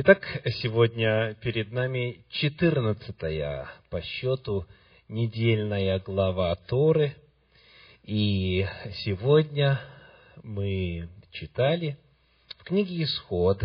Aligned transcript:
Итак, 0.00 0.24
сегодня 0.62 1.34
перед 1.42 1.72
нами 1.72 2.24
четырнадцатая 2.30 3.68
по 3.90 4.00
счету 4.00 4.64
недельная 5.08 5.98
глава 5.98 6.54
Торы. 6.54 7.16
И 8.04 8.64
сегодня 9.04 9.80
мы 10.44 11.08
читали 11.32 11.98
в 12.58 12.62
книге 12.62 13.02
«Исход», 13.02 13.60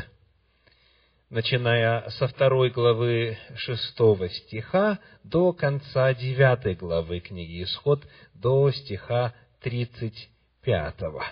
начиная 1.30 2.10
со 2.10 2.28
второй 2.28 2.72
главы 2.72 3.38
шестого 3.56 4.28
стиха 4.28 4.98
до 5.24 5.54
конца 5.54 6.16
девятой 6.16 6.74
главы 6.74 7.20
книги 7.20 7.62
«Исход», 7.62 8.04
до 8.34 8.72
стиха 8.72 9.36
тридцать 9.62 10.32
пятого. 10.64 11.28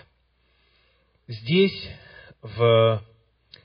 Здесь, 1.26 1.88
в 2.40 3.02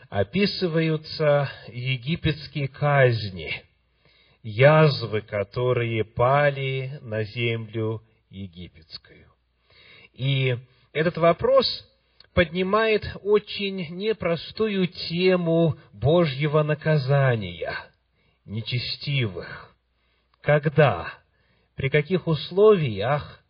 описываются 0.09 1.51
египетские 1.69 2.69
казни, 2.69 3.65
язвы, 4.42 5.23
которые 5.23 6.05
пали 6.05 6.98
на 7.02 7.24
землю 7.24 8.02
египетскую. 8.30 9.27
И 10.12 10.56
этот 10.92 11.18
вопрос 11.18 11.66
поднимает 12.34 13.16
очень 13.23 13.88
непростую 13.96 14.87
тему 14.87 15.77
Божьего 15.93 16.62
наказания 16.62 17.74
нечестивых. 18.45 19.74
Когда, 20.40 21.12
при 21.74 21.90
каких 21.90 22.27
условиях 22.27 23.43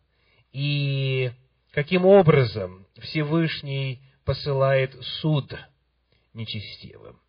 и 0.51 1.31
каким 1.71 2.05
образом 2.05 2.85
Всевышний 2.99 4.01
посылает 4.25 4.93
суд 5.21 5.53
нечестивым. 6.33 7.19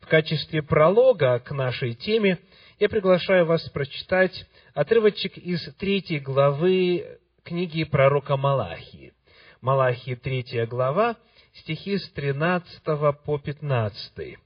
В 0.00 0.06
качестве 0.06 0.62
пролога 0.62 1.38
к 1.40 1.50
нашей 1.52 1.94
теме 1.94 2.38
я 2.78 2.88
приглашаю 2.88 3.46
вас 3.46 3.68
прочитать 3.70 4.46
отрывочек 4.74 5.36
из 5.38 5.62
третьей 5.76 6.20
главы 6.20 7.18
книги 7.42 7.84
пророка 7.84 8.36
Малахии. 8.36 9.12
Малахии, 9.60 10.14
третья 10.14 10.66
глава, 10.66 11.16
стихи 11.54 11.98
с 11.98 12.08
13 12.10 12.82
по 13.24 13.38
15. 13.38 14.36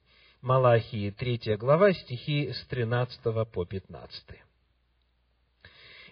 Малахии, 0.41 1.11
третья 1.11 1.56
глава, 1.56 1.92
стихи 1.92 2.52
с 2.52 2.64
13 2.67 3.20
по 3.52 3.64
15 3.64 4.50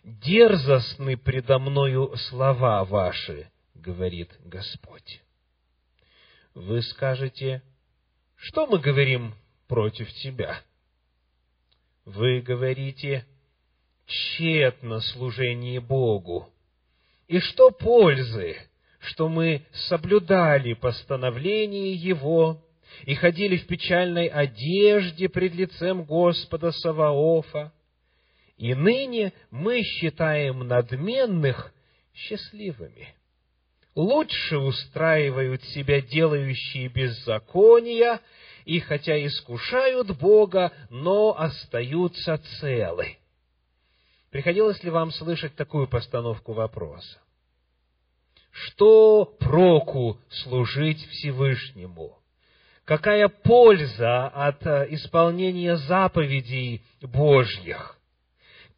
дерзостны 0.05 1.17
предо 1.17 1.59
мною 1.59 2.17
слова 2.17 2.85
ваши, 2.85 3.51
говорит 3.75 4.31
Господь. 4.45 5.23
Вы 6.55 6.83
скажете, 6.83 7.63
что 8.37 8.67
мы 8.67 8.79
говорим 8.79 9.35
против 9.67 10.13
тебя? 10.15 10.61
Вы 12.05 12.41
говорите, 12.41 13.27
тщетно 14.07 15.01
служение 15.01 15.81
Богу. 15.81 16.49
И 17.27 17.39
что 17.41 17.71
пользы, 17.71 18.57
что 19.01 19.29
мы 19.29 19.67
соблюдали 19.89 20.73
постановление 20.73 21.93
Его 21.93 22.65
и 23.05 23.15
ходили 23.15 23.59
в 23.59 23.67
печальной 23.67 24.27
одежде 24.27 25.29
пред 25.29 25.55
лицем 25.55 26.05
Господа 26.05 26.73
Саваофа, 26.73 27.73
и 28.59 28.75
ныне 28.75 29.33
мы 29.51 29.83
считаем 29.83 30.67
надменных 30.67 31.73
счастливыми. 32.13 33.15
Лучше 33.95 34.59
устраивают 34.59 35.63
себя 35.65 36.01
делающие 36.01 36.89
беззакония, 36.89 38.21
и 38.65 38.81
хотя 38.81 39.25
искушают 39.25 40.17
Бога, 40.19 40.73
но 40.91 41.39
остаются 41.39 42.39
целы. 42.61 43.17
Приходилось 44.31 44.83
ли 44.83 44.91
вам 44.91 45.11
слышать 45.13 45.55
такую 45.55 45.89
постановку 45.89 46.53
вопроса? 46.53 47.19
Что 48.51 49.25
проку 49.25 50.19
служить 50.29 51.03
Всевышнему? 51.09 52.19
Какая 52.85 53.29
польза 53.29 54.27
от 54.29 54.67
э, 54.67 54.89
исполнения 54.91 55.77
заповедей 55.77 56.83
Божьих? 57.01 57.98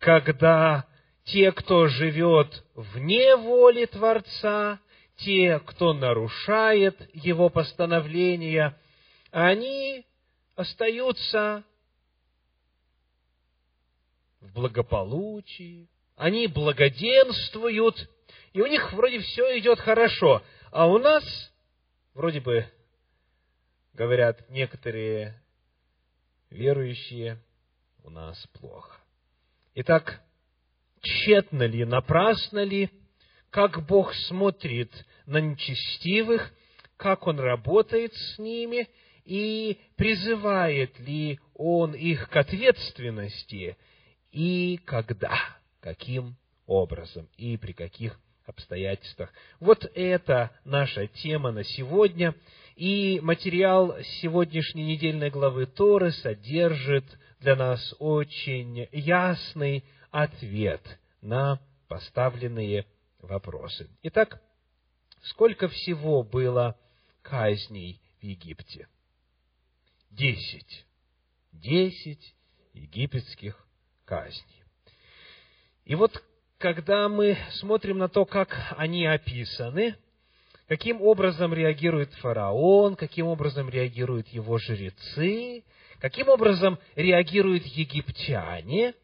Когда 0.00 0.86
те, 1.24 1.52
кто 1.52 1.86
живет 1.86 2.64
вне 2.74 3.36
воли 3.36 3.84
Творца, 3.84 4.80
те, 5.16 5.60
кто 5.60 5.92
нарушает 5.92 7.14
Его 7.14 7.50
постановления, 7.50 8.76
они 9.30 10.06
остаются 10.56 11.62
в 14.40 14.52
благополучии, 14.54 15.88
они 16.16 16.46
благоденствуют, 16.46 18.10
и 18.54 18.62
у 18.62 18.66
них 18.66 18.92
вроде 18.94 19.20
все 19.20 19.58
идет 19.58 19.78
хорошо, 19.80 20.42
а 20.72 20.86
у 20.86 20.98
нас, 20.98 21.22
вроде 22.14 22.40
бы, 22.40 22.66
говорят 23.92 24.48
некоторые 24.48 25.38
верующие, 26.48 27.38
у 28.02 28.08
нас 28.08 28.42
плохо. 28.58 28.96
Итак, 29.74 30.20
тщетно 31.00 31.62
ли, 31.62 31.84
напрасно 31.84 32.64
ли, 32.64 32.90
как 33.50 33.86
Бог 33.86 34.12
смотрит 34.28 34.90
на 35.26 35.38
нечестивых, 35.40 36.52
как 36.96 37.26
Он 37.26 37.38
работает 37.38 38.12
с 38.12 38.38
ними 38.38 38.88
и 39.24 39.78
призывает 39.96 40.98
ли 40.98 41.38
Он 41.54 41.94
их 41.94 42.28
к 42.30 42.36
ответственности 42.36 43.76
и 44.32 44.80
когда, 44.84 45.38
каким 45.80 46.36
образом 46.66 47.28
и 47.36 47.56
при 47.56 47.72
каких 47.72 48.18
обстоятельствах. 48.46 49.32
Вот 49.60 49.88
это 49.94 50.50
наша 50.64 51.06
тема 51.06 51.52
на 51.52 51.62
сегодня, 51.62 52.34
и 52.74 53.20
материал 53.22 53.96
сегодняшней 54.20 54.84
недельной 54.84 55.30
главы 55.30 55.66
Торы 55.66 56.10
содержит 56.10 57.04
для 57.40 57.56
нас 57.56 57.94
очень 57.98 58.86
ясный 58.92 59.84
ответ 60.10 60.80
на 61.22 61.58
поставленные 61.88 62.86
вопросы. 63.20 63.88
Итак, 64.02 64.40
сколько 65.22 65.68
всего 65.68 66.22
было 66.22 66.78
казней 67.22 68.00
в 68.20 68.24
Египте? 68.24 68.88
Десять. 70.10 70.86
Десять 71.52 72.34
египетских 72.74 73.66
казней. 74.04 74.62
И 75.84 75.94
вот, 75.94 76.22
когда 76.58 77.08
мы 77.08 77.36
смотрим 77.52 77.98
на 77.98 78.08
то, 78.08 78.24
как 78.24 78.74
они 78.76 79.06
описаны, 79.06 79.96
каким 80.68 81.00
образом 81.02 81.52
реагирует 81.54 82.12
фараон, 82.14 82.96
каким 82.96 83.26
образом 83.26 83.68
реагируют 83.68 84.28
его 84.28 84.58
жрецы, 84.58 85.64
каким 86.00 86.28
образом 86.28 86.78
реагируют 86.96 87.64
египтяне, 87.66 88.94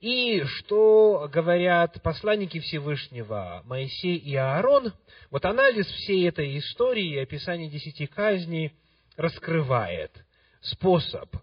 и 0.00 0.42
что 0.44 1.28
говорят 1.30 2.00
посланники 2.02 2.58
Всевышнего 2.60 3.62
Моисей 3.66 4.16
и 4.16 4.34
Аарон, 4.34 4.94
вот 5.30 5.44
анализ 5.44 5.86
всей 5.86 6.26
этой 6.26 6.56
истории 6.58 7.14
и 7.14 7.18
описание 7.18 7.68
десяти 7.68 8.06
казней 8.06 8.72
раскрывает 9.16 10.24
способ 10.62 11.36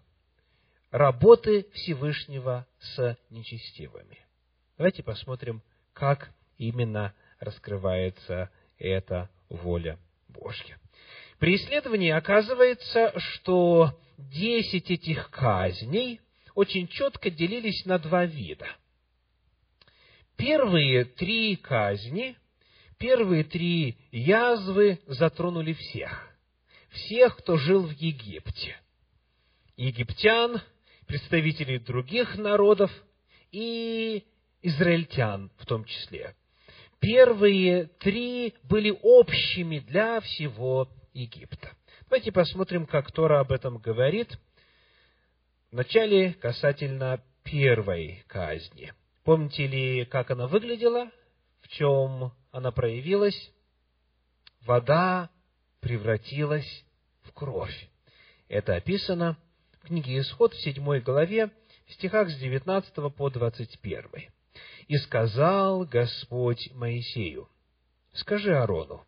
работы 0.90 1.66
Всевышнего 1.74 2.66
с 2.80 3.16
нечестивыми. 3.30 4.18
Давайте 4.76 5.04
посмотрим, 5.04 5.62
как 5.92 6.30
именно 6.56 7.14
раскрывается 7.38 8.50
эта 8.78 9.30
воля 9.48 9.98
Божья. 10.28 10.78
При 11.38 11.54
исследовании 11.54 12.10
оказывается, 12.10 13.12
что 13.16 13.96
десять 14.18 14.90
этих 14.90 15.30
казней 15.30 16.20
очень 16.54 16.88
четко 16.88 17.30
делились 17.30 17.84
на 17.86 17.98
два 17.98 18.26
вида. 18.26 18.66
Первые 20.36 21.04
три 21.04 21.56
казни, 21.56 22.36
первые 22.98 23.44
три 23.44 23.96
язвы 24.10 25.00
затронули 25.06 25.72
всех. 25.72 26.36
Всех, 26.90 27.36
кто 27.36 27.56
жил 27.56 27.86
в 27.86 27.92
Египте. 27.92 28.76
Египтян, 29.76 30.60
представителей 31.06 31.78
других 31.78 32.36
народов 32.36 32.90
и 33.52 34.24
израильтян 34.62 35.50
в 35.58 35.66
том 35.66 35.84
числе. 35.84 36.34
Первые 36.98 37.86
три 38.00 38.54
были 38.64 38.96
общими 39.02 39.78
для 39.78 40.20
всего 40.20 40.88
Египта. 41.12 41.77
Давайте 42.08 42.32
посмотрим, 42.32 42.86
как 42.86 43.12
Тора 43.12 43.40
об 43.40 43.52
этом 43.52 43.76
говорит. 43.76 44.38
Вначале 45.70 46.32
касательно 46.32 47.22
первой 47.42 48.24
казни. 48.26 48.94
Помните 49.24 49.66
ли, 49.66 50.06
как 50.06 50.30
она 50.30 50.46
выглядела? 50.46 51.10
В 51.60 51.68
чем 51.68 52.32
она 52.50 52.72
проявилась? 52.72 53.52
Вода 54.62 55.28
превратилась 55.80 56.82
в 57.24 57.32
кровь. 57.32 57.90
Это 58.48 58.76
описано 58.76 59.36
в 59.72 59.88
книге 59.88 60.20
Исход 60.20 60.54
в 60.54 60.62
седьмой 60.62 61.02
главе, 61.02 61.50
в 61.84 61.92
стихах 61.92 62.30
с 62.30 62.38
19 62.38 63.14
по 63.14 63.28
21. 63.28 64.04
«И 64.86 64.96
сказал 64.96 65.84
Господь 65.84 66.70
Моисею, 66.72 67.50
скажи 68.14 68.56
Аарону, 68.56 69.04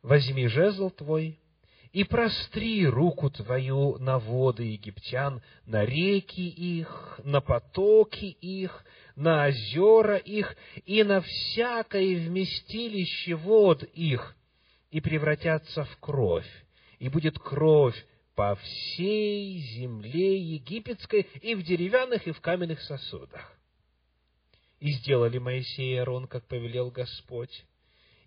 возьми 0.00 0.46
жезл 0.46 0.90
твой 0.90 1.40
и 1.94 2.02
простри 2.02 2.88
руку 2.88 3.30
твою 3.30 3.98
на 3.98 4.18
воды 4.18 4.64
египтян, 4.64 5.40
на 5.64 5.84
реки 5.84 6.48
их, 6.48 7.20
на 7.22 7.40
потоки 7.40 8.24
их, 8.24 8.84
на 9.14 9.46
озера 9.46 10.16
их 10.16 10.56
и 10.86 11.04
на 11.04 11.20
всякое 11.20 12.16
вместилище 12.16 13.36
вод 13.36 13.84
их, 13.84 14.34
и 14.90 15.00
превратятся 15.00 15.84
в 15.84 15.96
кровь, 15.98 16.50
и 16.98 17.08
будет 17.08 17.38
кровь 17.38 17.96
по 18.34 18.56
всей 18.56 19.58
земле 19.58 20.36
египетской 20.36 21.28
и 21.42 21.54
в 21.54 21.62
деревянных, 21.62 22.26
и 22.26 22.32
в 22.32 22.40
каменных 22.40 22.80
сосудах. 22.80 23.56
И 24.80 24.90
сделали 24.94 25.38
Моисей 25.38 25.94
и 25.94 25.98
Аарон, 25.98 26.26
как 26.26 26.44
повелел 26.48 26.90
Господь, 26.90 27.64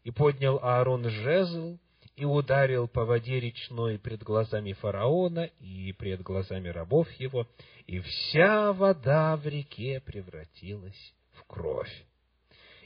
и 0.06 0.12
поднял 0.12 0.58
Аарон 0.64 1.10
жезл, 1.10 1.80
и 2.18 2.26
ударил 2.26 2.88
по 2.88 3.06
воде 3.06 3.40
речной 3.40 3.98
пред 3.98 4.24
глазами 4.24 4.74
фараона 4.74 5.52
и 5.60 5.94
пред 5.94 6.22
глазами 6.24 6.68
рабов 6.68 7.10
его, 7.14 7.48
и 7.86 8.00
вся 8.00 8.74
вода 8.74 9.38
в 9.38 9.48
реке 9.48 10.02
превратилась 10.02 11.14
в 11.34 11.46
кровь. 11.46 11.92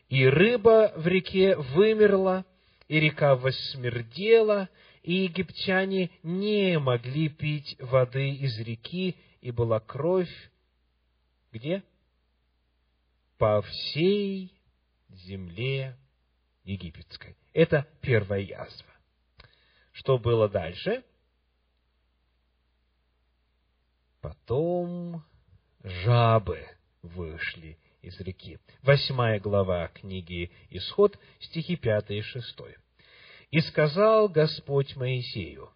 И 0.09 0.27
рыба 0.27 0.91
в 0.97 1.07
реке 1.07 1.55
вымерла, 1.55 2.45
и 2.89 2.99
река 2.99 3.35
воссмердела, 3.35 4.67
и 5.01 5.13
египтяне 5.23 6.11
не 6.21 6.77
могли 6.77 7.29
пить 7.29 7.77
воды 7.79 8.31
из 8.31 8.59
реки, 8.59 9.15
и 9.39 9.51
была 9.51 9.79
кровь 9.79 10.29
где? 11.51 11.83
По 13.37 13.61
всей 13.61 14.53
земле 15.09 15.97
египетской. 16.63 17.35
Это 17.53 17.87
первая 18.01 18.41
язва. 18.41 18.90
Что 19.91 20.17
было 20.17 20.47
дальше? 20.47 21.03
Потом 24.21 25.23
жабы 25.83 26.67
вышли 27.01 27.77
из 28.01 28.19
реки. 28.19 28.59
Восьмая 28.83 29.39
глава 29.39 29.87
книги 29.89 30.51
Исход, 30.69 31.17
стихи 31.39 31.75
пятый 31.75 32.19
и 32.19 32.21
шестой. 32.21 32.75
«И 33.49 33.59
сказал 33.59 34.29
Господь 34.29 34.95
Моисею, 34.95 35.69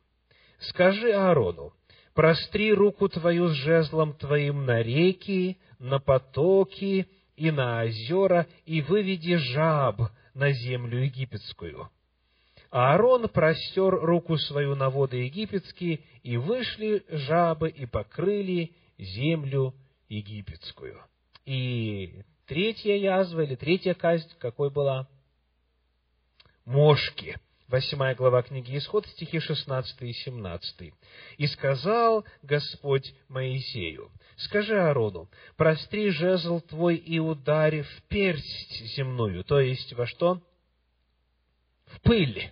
скажи 0.60 1.12
Аарону, 1.12 1.74
простри 2.14 2.74
руку 2.74 3.10
твою 3.10 3.50
с 3.50 3.54
жезлом 3.54 4.14
твоим 4.14 4.66
на 4.66 4.82
реки, 4.82 5.60
на 5.80 6.00
потоки 6.00 7.10
и 7.36 7.52
на 7.52 7.84
озера, 7.84 8.48
и 8.66 8.82
выведи 8.82 9.36
жаб 9.36 10.00
на 10.34 10.52
землю 10.52 11.04
египетскую. 11.04 11.90
Аарон 12.76 13.30
простер 13.30 13.96
руку 14.02 14.38
свою 14.38 14.76
на 14.76 14.90
воды 14.90 15.24
египетские, 15.24 16.02
и 16.24 16.36
вышли 16.36 17.06
жабы 17.08 17.70
и 17.70 17.86
покрыли 17.86 18.76
землю 18.98 19.74
египетскую. 20.10 21.02
И 21.46 22.22
третья 22.46 22.96
язва 22.96 23.44
или 23.44 23.56
третья 23.56 23.94
казнь 23.94 24.30
какой 24.40 24.72
была? 24.72 25.08
Мошки. 26.66 27.38
Восьмая 27.70 28.14
глава 28.14 28.42
книги 28.42 28.78
Исход, 28.78 29.08
стихи 29.08 29.40
16 29.40 30.02
и 30.02 30.12
17. 30.12 30.94
«И 31.38 31.48
сказал 31.48 32.26
Господь 32.44 33.16
Моисею, 33.30 34.12
скажи 34.36 34.78
Аарону, 34.78 35.30
простри 35.56 36.10
жезл 36.10 36.60
твой 36.60 36.98
и 36.98 37.20
удари 37.20 37.84
в 37.84 38.04
персть 38.10 38.84
земную». 38.98 39.46
То 39.46 39.62
есть 39.62 39.94
во 39.94 40.06
что? 40.06 40.42
В 41.86 42.02
пыль 42.02 42.52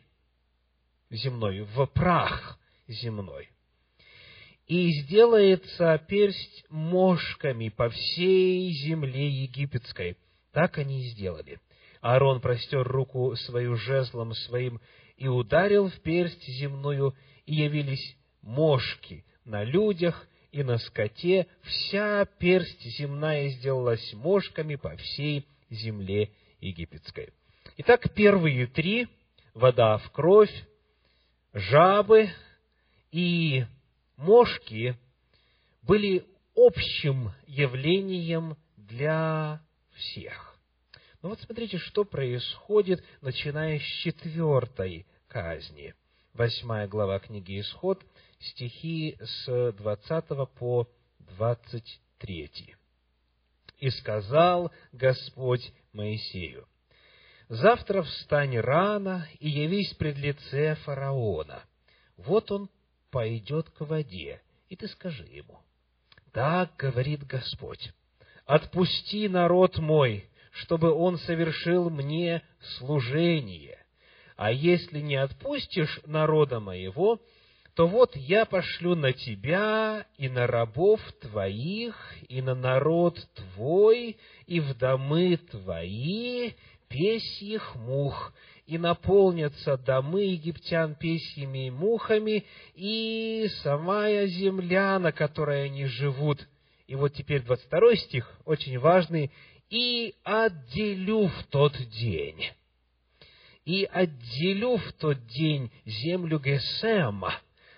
земной, 1.14 1.62
в 1.62 1.86
прах 1.88 2.60
земной. 2.88 3.50
И 4.68 4.92
сделается 5.02 6.04
персть 6.08 6.66
мошками 6.70 7.70
по 7.70 7.90
всей 7.90 8.72
земле 8.72 9.30
египетской. 9.30 10.18
Так 10.52 10.78
они 10.78 11.02
и 11.02 11.10
сделали. 11.10 11.60
Аарон 12.02 12.42
простер 12.42 12.88
руку 12.88 13.36
свою 13.36 13.76
жезлом 13.76 14.34
своим 14.34 14.80
и 15.18 15.28
ударил 15.28 15.90
в 15.90 16.00
персть 16.02 16.46
земную, 16.48 17.16
и 17.46 17.56
явились 17.56 18.18
мошки 18.42 19.26
на 19.46 19.64
людях 19.64 20.28
и 20.52 20.64
на 20.64 20.78
скоте. 20.78 21.48
Вся 21.62 22.26
персть 22.40 22.84
земная 22.98 23.50
сделалась 23.50 24.14
мошками 24.14 24.76
по 24.76 24.96
всей 24.96 25.48
земле 25.70 26.32
египетской. 26.60 27.30
Итак, 27.78 28.14
первые 28.14 28.68
три– 28.68 29.08
вода 29.54 29.98
в 29.98 30.12
кровь, 30.12 30.54
жабы 31.54 32.30
и 33.12 33.66
мошки 34.18 34.98
были 35.84 36.26
общим 36.56 37.32
явлением 37.46 38.58
для 38.76 39.62
всех. 39.94 40.58
Но 41.22 41.30
вот 41.30 41.40
смотрите, 41.40 41.78
что 41.78 42.04
происходит, 42.04 43.04
начиная 43.22 43.80
с 43.80 43.84
четвертой 44.04 45.06
казни. 45.28 45.94
Восьмая 46.34 46.88
глава 46.88 47.20
книги 47.20 47.60
Исход, 47.60 48.04
стихи 48.40 49.18
с 49.22 49.72
20 49.78 50.26
по 50.58 50.90
23. 51.38 52.76
«И 53.80 53.90
сказал 53.92 54.72
Господь 54.92 55.72
Моисею, 55.94 56.68
Завтра 57.50 58.04
встань 58.04 58.58
рано 58.58 59.28
и 59.40 59.50
явись 59.50 59.94
пред 59.94 60.18
лице 60.18 60.76
фараона. 60.86 61.64
Вот 62.18 62.52
он 62.52 62.70
пойдет 63.12 63.70
к 63.70 63.82
воде, 63.82 64.42
и 64.70 64.76
ты 64.76 64.88
скажи 64.88 65.24
ему, 65.24 65.60
так 66.32 66.76
говорит 66.78 67.26
Господь, 67.26 67.92
отпусти 68.46 69.28
народ 69.28 69.78
мой, 69.78 70.30
чтобы 70.52 70.92
он 70.92 71.18
совершил 71.20 71.90
мне 71.90 72.42
служение. 72.78 73.78
А 74.36 74.52
если 74.52 75.00
не 75.00 75.16
отпустишь 75.16 76.00
народа 76.06 76.60
моего, 76.60 77.20
то 77.76 77.88
вот 77.88 78.16
я 78.16 78.46
пошлю 78.46 78.96
на 78.96 79.14
тебя 79.14 80.06
и 80.18 80.30
на 80.30 80.46
рабов 80.46 81.00
твоих, 81.22 81.96
и 82.30 82.42
на 82.42 82.54
народ 82.54 83.18
твой, 83.36 84.18
и 84.46 84.60
в 84.60 84.78
домы 84.78 85.38
твои, 85.38 86.52
песьих 86.94 87.76
мух, 87.76 88.32
и 88.68 88.78
наполнятся 88.78 89.78
домы 89.78 90.26
египтян 90.26 90.94
песьями 90.94 91.68
и 91.68 91.72
мухами, 91.72 92.46
и 92.76 93.50
самая 93.64 94.28
земля, 94.28 95.00
на 95.00 95.12
которой 95.12 95.66
они 95.66 95.86
живут. 95.86 96.48
И 96.88 96.94
вот 96.96 97.14
теперь 97.14 97.42
22 97.42 97.96
стих, 97.96 98.32
очень 98.46 98.78
важный. 98.78 99.32
«И 99.70 100.14
отделю 100.24 101.28
в 101.28 101.44
тот 101.50 101.76
день». 102.00 102.52
«И 103.66 103.86
отделю 103.86 104.78
в 104.78 104.94
тот 104.94 105.26
день 105.28 105.72
землю 105.86 106.38
Гесема, 106.38 107.34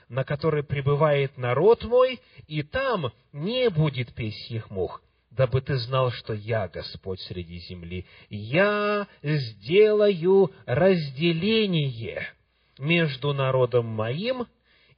на 0.09 0.25
которой 0.25 0.63
пребывает 0.63 1.37
народ 1.37 1.85
мой, 1.85 2.19
и 2.47 2.63
там 2.63 3.13
не 3.31 3.69
будет 3.69 4.13
песьих 4.13 4.69
мух, 4.69 5.01
дабы 5.35 5.61
ты 5.61 5.77
знал, 5.77 6.11
что 6.11 6.33
я 6.33 6.67
Господь 6.67 7.19
среди 7.21 7.59
земли. 7.59 8.05
Я 8.29 9.07
сделаю 9.21 10.51
разделение 10.65 12.27
между 12.79 13.33
народом 13.33 13.85
моим 13.85 14.47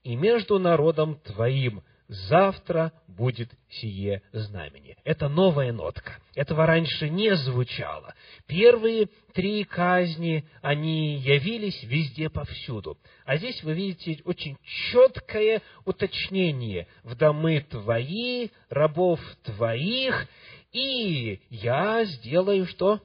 и 0.04 0.16
между 0.16 0.60
народом 0.60 1.20
твоим, 1.24 1.84
завтра 2.08 2.94
будет 3.08 3.50
сие 3.70 4.22
знамение. 4.32 4.98
Это 5.04 5.28
новая 5.28 5.72
нотка. 5.72 6.20
Этого 6.36 6.66
раньше 6.66 7.10
не 7.10 7.36
звучало. 7.36 8.14
Первые 8.48 9.10
три 9.34 9.64
казни, 9.64 10.46
они 10.62 11.18
явились 11.18 11.82
везде, 11.84 12.30
повсюду. 12.30 12.98
А 13.26 13.38
здесь 13.38 13.62
вы 13.64 13.74
видите 13.74 14.22
очень 14.24 14.58
четкое 14.92 15.62
уточнение. 15.86 16.88
В 17.04 17.16
домы 17.16 17.66
твои, 17.70 18.50
рабов 18.70 19.20
твоих, 19.44 20.28
и 20.72 21.42
я 21.50 22.06
сделаю 22.06 22.66
что? 22.68 23.02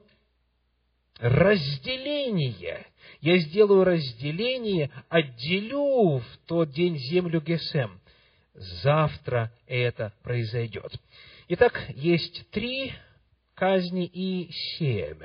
Разделение. 1.19 2.85
Я 3.21 3.37
сделаю 3.37 3.83
разделение, 3.83 4.89
отделю 5.09 6.17
в 6.17 6.37
тот 6.47 6.71
день 6.71 6.97
землю 6.97 7.41
Гесем 7.41 7.99
завтра 8.53 9.51
это 9.67 10.13
произойдет. 10.23 10.93
Итак, 11.49 11.83
есть 11.89 12.49
три 12.51 12.93
казни 13.55 14.05
и 14.05 14.51
семь. 14.77 15.21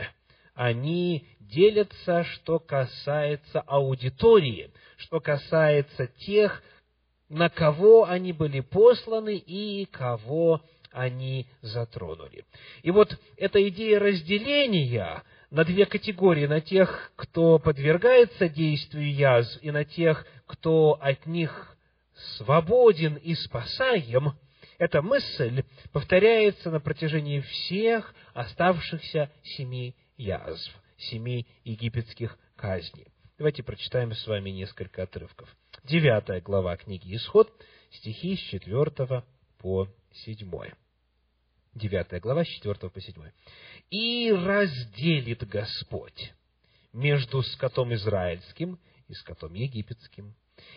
Они 0.55 1.27
делятся, 1.41 2.25
что 2.25 2.59
касается 2.59 3.61
аудитории, 3.61 4.71
что 4.97 5.21
касается 5.21 6.09
тех, 6.27 6.63
на 7.29 7.49
кого 7.49 8.05
они 8.05 8.33
были 8.33 8.61
посланы 8.61 9.37
и 9.37 9.85
кого 9.87 10.61
они 10.91 11.47
затронули. 11.61 12.45
И 12.83 12.91
вот 12.91 13.17
эта 13.37 13.67
идея 13.69 14.01
разделения 14.01 15.23
на 15.51 15.65
две 15.65 15.87
категории, 15.87 16.47
на 16.47 16.61
тех, 16.61 17.13
кто 17.17 17.59
подвергается 17.59 18.49
действию 18.49 19.15
язв, 19.15 19.63
и 19.63 19.71
на 19.71 19.85
тех, 19.85 20.27
кто 20.47 20.99
от 21.01 21.27
них 21.27 21.77
свободен 22.37 23.17
и 23.17 23.35
спасаем, 23.35 24.35
эта 24.79 25.03
мысль 25.03 25.65
повторяется 25.93 26.71
на 26.71 26.81
протяжении 26.81 27.41
всех 27.41 28.15
оставшихся 28.35 29.31
семи 29.43 29.97
язв, 30.17 30.73
семи 30.97 31.47
египетских 31.65 32.39
казней. 32.57 33.09
Давайте 33.39 33.63
прочитаем 33.63 34.13
с 34.13 34.27
вами 34.27 34.51
несколько 34.51 35.03
отрывков. 35.05 35.49
Девятая 35.85 36.41
глава 36.41 36.77
книги 36.77 37.15
«Исход», 37.15 37.53
стихи 37.91 38.37
с 38.37 38.41
четвертого 38.41 39.25
по 39.59 39.89
седьмое. 40.13 40.77
Девятая 41.75 42.21
глава, 42.21 42.45
с 42.45 42.49
четвертого 42.49 42.91
по 42.91 43.01
седьмое. 43.01 43.33
«И 43.91 44.33
разделит 44.33 45.47
Господь 45.49 46.33
между 46.93 47.43
скотом 47.43 47.95
израильским 47.95 48.79
и 49.07 49.15
скотом 49.15 49.55
египетским, 49.55 50.35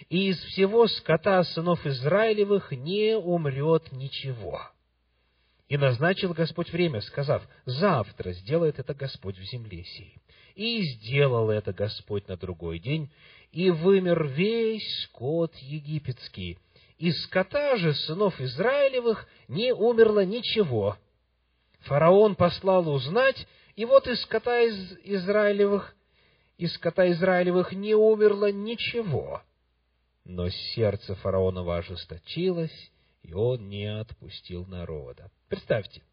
и 0.09 0.29
из 0.29 0.39
всего 0.43 0.87
скота 0.87 1.43
сынов 1.43 1.85
Израилевых 1.85 2.71
не 2.71 3.17
умрет 3.17 3.91
ничего. 3.91 4.61
И 5.67 5.77
назначил 5.77 6.33
Господь 6.33 6.71
время, 6.71 6.99
сказав, 7.01 7.47
завтра 7.65 8.33
сделает 8.33 8.77
это 8.79 8.93
Господь 8.93 9.37
в 9.37 9.43
земле 9.43 9.85
сей. 9.85 10.15
И 10.55 10.81
сделал 10.83 11.49
это 11.49 11.71
Господь 11.71 12.27
на 12.27 12.35
другой 12.35 12.79
день, 12.79 13.09
и 13.51 13.69
вымер 13.69 14.27
весь 14.27 15.03
скот 15.03 15.55
египетский. 15.55 16.57
Из 16.97 17.23
скота 17.23 17.77
же 17.77 17.93
сынов 17.93 18.39
Израилевых 18.41 19.25
не 19.47 19.73
умерло 19.73 20.25
ничего. 20.25 20.97
Фараон 21.79 22.35
послал 22.35 22.89
узнать, 22.89 23.47
и 23.77 23.85
вот 23.85 24.07
из 24.07 24.21
скота 24.23 24.61
из 24.61 24.97
Израилевых, 25.05 25.95
из 26.57 26.73
скота 26.73 27.09
Израилевых 27.11 27.71
не 27.71 27.95
умерло 27.95 28.51
ничего 28.51 29.41
но 30.23 30.49
сердце 30.49 31.15
фараонова 31.15 31.77
ожесточилось, 31.77 32.91
и 33.23 33.33
он 33.33 33.69
не 33.69 33.85
отпустил 33.85 34.65
народа. 34.65 35.31
Представьте, 35.47 36.03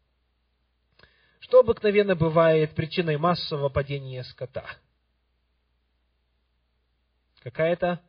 что 1.39 1.59
обыкновенно 1.59 2.15
бывает 2.15 2.75
причиной 2.75 3.17
массового 3.17 3.69
падения 3.69 4.23
скота? 4.23 4.65
Какая-то 7.41 8.01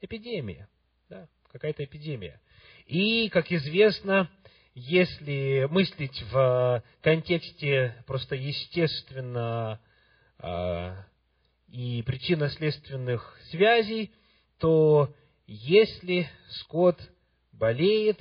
эпидемия. 0.00 0.68
Да, 1.08 1.28
какая-то 1.50 1.84
эпидемия. 1.84 2.40
И, 2.86 3.28
как 3.30 3.50
известно, 3.50 4.30
если 4.74 5.66
мыслить 5.70 6.22
в 6.30 6.82
контексте 7.00 8.02
просто 8.06 8.34
естественно 8.34 9.80
а, 10.38 11.04
и 11.68 12.02
причинно-следственных 12.02 13.38
связей, 13.50 14.12
то 14.64 15.14
если 15.46 16.26
скот 16.48 16.98
болеет, 17.52 18.18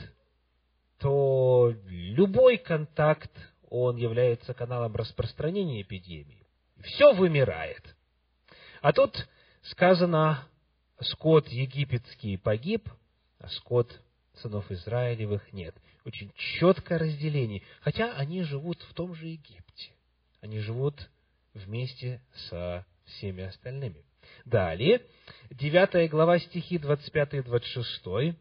то 1.00 1.74
любой 1.88 2.58
контакт, 2.58 3.32
он 3.70 3.96
является 3.96 4.54
каналом 4.54 4.94
распространения 4.94 5.84
эпидемии. 5.84 6.46
Все 6.82 7.14
вымирает. 7.14 7.96
А 8.82 8.92
тут 8.92 9.30
сказано, 9.62 10.46
скот 11.00 11.48
египетский 11.48 12.36
погиб, 12.36 12.90
а 13.40 13.48
скот 13.48 14.02
сынов 14.34 14.70
Израилевых 14.70 15.54
нет. 15.54 15.74
Очень 16.04 16.34
четкое 16.36 17.00
разделение. 17.00 17.62
Хотя 17.80 18.18
они 18.18 18.44
живут 18.44 18.82
в 18.82 18.94
том 18.94 19.16
же 19.16 19.28
Египте. 19.28 19.94
Они 20.42 20.60
живут 20.60 21.10
вместе 21.54 22.22
со 22.50 22.86
всеми 23.06 23.44
остальными. 23.46 24.04
Далее, 24.46 25.02
9 25.52 26.10
глава 26.10 26.38
стихи 26.38 26.78
25 26.78 27.34
и 27.36 27.42
26. 27.42 28.36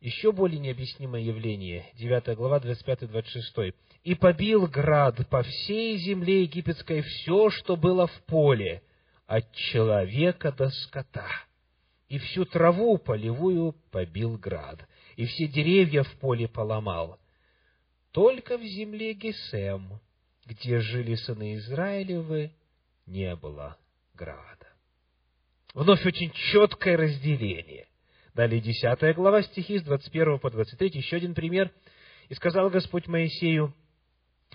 Еще 0.00 0.32
более 0.32 0.60
необъяснимое 0.60 1.22
явление. 1.22 1.86
9 1.94 2.36
глава, 2.36 2.60
25 2.60 3.02
и 3.02 3.06
26. 3.06 3.74
«И 4.04 4.14
побил 4.14 4.66
град 4.66 5.26
по 5.28 5.42
всей 5.42 5.96
земле 5.96 6.42
египетской 6.42 7.00
все, 7.00 7.50
что 7.50 7.76
было 7.76 8.06
в 8.06 8.22
поле, 8.26 8.82
от 9.26 9.50
человека 9.52 10.52
до 10.52 10.68
скота. 10.70 11.28
И 12.08 12.18
всю 12.18 12.44
траву 12.44 12.98
полевую 12.98 13.74
побил 13.90 14.38
град, 14.38 14.86
и 15.16 15.26
все 15.26 15.48
деревья 15.48 16.02
в 16.02 16.12
поле 16.18 16.46
поломал. 16.46 17.18
Только 18.12 18.56
в 18.56 18.62
земле 18.62 19.14
Гесем, 19.14 20.00
где 20.46 20.80
жили 20.80 21.14
сыны 21.16 21.56
Израилевы, 21.56 22.52
не 23.06 23.34
было 23.36 23.76
града. 24.18 24.66
Вновь 25.74 26.04
очень 26.04 26.32
четкое 26.32 26.96
разделение. 26.96 27.86
Далее, 28.34 28.60
10 28.60 29.14
глава, 29.14 29.42
стихи 29.42 29.78
с 29.78 29.82
21 29.82 30.38
по 30.38 30.50
23, 30.50 30.90
еще 30.94 31.16
один 31.16 31.34
пример. 31.34 31.72
«И 32.28 32.34
сказал 32.34 32.68
Господь 32.68 33.06
Моисею, 33.06 33.74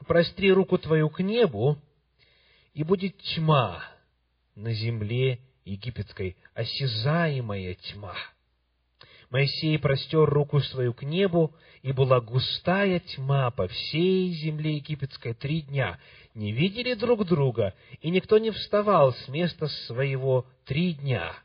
простри 0.05 0.51
руку 0.51 0.77
твою 0.77 1.09
к 1.09 1.21
небу, 1.21 1.79
и 2.73 2.83
будет 2.83 3.17
тьма 3.17 3.83
на 4.55 4.73
земле 4.73 5.39
египетской, 5.65 6.35
осязаемая 6.53 7.75
тьма. 7.75 8.15
Моисей 9.29 9.79
простер 9.79 10.29
руку 10.29 10.59
свою 10.59 10.93
к 10.93 11.01
небу, 11.01 11.55
и 11.81 11.91
была 11.91 12.21
густая 12.21 12.99
тьма 12.99 13.49
по 13.49 13.67
всей 13.67 14.31
земле 14.33 14.75
египетской 14.75 15.33
три 15.33 15.61
дня. 15.61 15.99
Не 16.33 16.51
видели 16.51 16.93
друг 16.93 17.25
друга, 17.25 17.75
и 18.01 18.09
никто 18.09 18.37
не 18.37 18.51
вставал 18.51 19.13
с 19.13 19.27
места 19.27 19.67
своего 19.87 20.47
три 20.65 20.93
дня. 20.93 21.35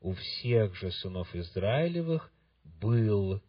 У 0.00 0.12
всех 0.14 0.74
же 0.76 0.92
сынов 0.92 1.34
Израилевых 1.34 2.30
был 2.80 3.40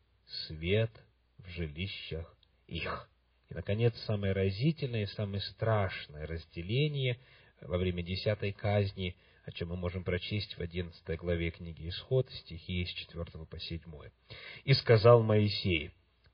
свет 0.47 0.91
в 1.37 1.49
жилищах 1.49 2.35
их. 2.67 3.09
И, 3.49 3.53
наконец, 3.53 3.95
самое 4.05 4.33
разительное 4.33 5.03
и 5.03 5.07
самое 5.07 5.41
страшное 5.41 6.25
разделение 6.25 7.19
во 7.61 7.77
время 7.77 8.01
десятой 8.01 8.51
казни– 8.51 9.15
о 9.45 9.51
чем 9.51 9.69
мы 9.69 9.77
можем 9.77 10.03
прочесть 10.03 10.57
в 10.57 10.61
11 10.61 11.17
главе 11.19 11.51
книги 11.51 11.87
Исход, 11.87 12.29
стихи 12.31 12.83
с 12.83 12.89
4 12.89 13.45
по 13.45 13.59
7. 13.59 13.81
«И 14.63 14.73
сказал 14.73 15.21
Моисей, 15.21 15.91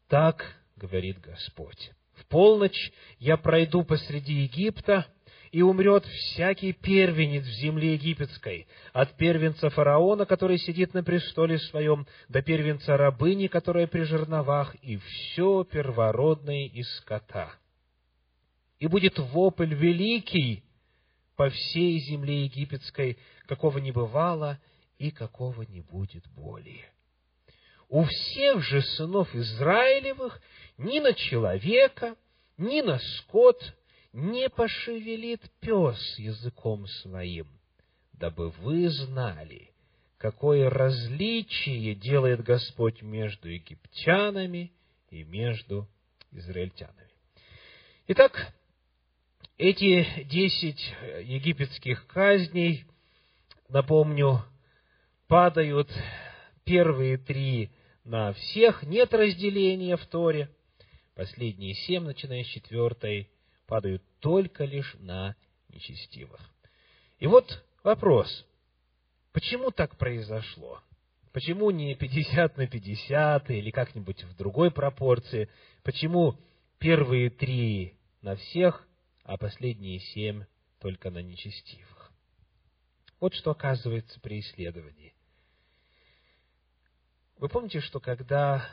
так 0.07 0.55
говорит 0.77 1.19
Господь, 1.19 1.91
в 2.21 2.25
полночь 2.27 2.91
я 3.19 3.37
пройду 3.37 3.83
посреди 3.83 4.43
Египта, 4.43 5.07
и 5.51 5.61
умрет 5.61 6.05
всякий 6.05 6.71
первенец 6.71 7.43
в 7.43 7.59
земле 7.59 7.93
египетской, 7.93 8.67
от 8.93 9.17
первенца 9.17 9.69
фараона, 9.69 10.25
который 10.25 10.57
сидит 10.57 10.93
на 10.93 11.03
престоле 11.03 11.59
своем, 11.59 12.07
до 12.29 12.41
первенца 12.41 12.95
рабыни, 12.95 13.47
которая 13.47 13.87
при 13.87 14.03
жерновах, 14.03 14.75
и 14.75 14.97
все 14.97 15.65
первородное 15.65 16.67
из 16.67 16.89
скота. 16.97 17.51
И 18.79 18.87
будет 18.87 19.19
вопль 19.19 19.73
великий 19.73 20.63
по 21.35 21.49
всей 21.49 21.99
земле 21.99 22.45
египетской, 22.45 23.17
какого 23.45 23.79
не 23.79 23.91
бывало 23.91 24.57
и 24.99 25.11
какого 25.11 25.63
не 25.63 25.81
будет 25.81 26.25
более. 26.29 26.85
У 27.91 28.05
всех 28.05 28.63
же 28.63 28.81
сынов 28.81 29.35
Израилевых 29.35 30.41
ни 30.77 30.99
на 30.99 31.13
человека, 31.13 32.15
ни 32.57 32.79
на 32.79 32.97
скот 32.99 33.61
не 34.13 34.47
пошевелит 34.47 35.41
пес 35.59 35.99
языком 36.17 36.87
своим, 36.87 37.49
дабы 38.13 38.51
вы 38.51 38.89
знали, 38.89 39.71
какое 40.17 40.69
различие 40.69 41.93
делает 41.95 42.41
Господь 42.43 43.01
между 43.01 43.49
египтянами 43.49 44.71
и 45.09 45.25
между 45.25 45.85
израильтянами. 46.31 47.11
Итак, 48.07 48.53
эти 49.57 50.23
десять 50.29 50.93
египетских 51.23 52.07
казней, 52.07 52.85
напомню, 53.67 54.45
падают 55.27 55.91
первые 56.63 57.17
три 57.17 57.69
на 58.03 58.33
всех, 58.33 58.83
нет 58.83 59.13
разделения 59.13 59.97
в 59.97 60.05
Торе. 60.07 60.49
Последние 61.15 61.73
семь, 61.73 62.03
начиная 62.03 62.43
с 62.43 62.47
четвертой, 62.47 63.29
падают 63.67 64.03
только 64.19 64.65
лишь 64.65 64.95
на 64.99 65.35
нечестивых. 65.69 66.41
И 67.19 67.27
вот 67.27 67.63
вопрос, 67.83 68.45
почему 69.31 69.71
так 69.71 69.97
произошло? 69.97 70.81
Почему 71.31 71.71
не 71.71 71.95
50 71.95 72.57
на 72.57 72.67
50 72.67 73.51
или 73.51 73.71
как-нибудь 73.71 74.23
в 74.23 74.35
другой 74.35 74.71
пропорции? 74.71 75.49
Почему 75.83 76.37
первые 76.79 77.29
три 77.29 77.95
на 78.21 78.35
всех, 78.35 78.87
а 79.23 79.37
последние 79.37 79.99
семь 79.99 80.43
только 80.79 81.11
на 81.11 81.19
нечестивых. 81.19 82.11
Вот 83.19 83.35
что 83.35 83.51
оказывается 83.51 84.19
при 84.19 84.39
исследовании. 84.39 85.13
Вы 87.41 87.49
помните, 87.49 87.79
что 87.79 87.99
когда 87.99 88.69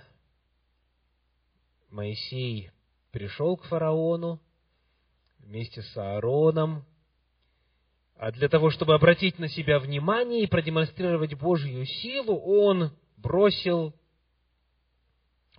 Моисей 1.89 2.71
пришел 3.13 3.57
к 3.57 3.65
фараону 3.65 4.43
вместе 5.39 5.81
с 5.81 5.97
Аароном, 5.97 6.85
а 8.15 8.31
для 8.31 8.47
того, 8.51 8.69
чтобы 8.69 8.95
обратить 8.95 9.39
на 9.39 9.49
себя 9.49 9.79
внимание 9.79 10.43
и 10.43 10.47
продемонстрировать 10.47 11.33
Божью 11.33 11.87
силу, 11.87 12.39
он 12.41 12.95
бросил 13.17 13.95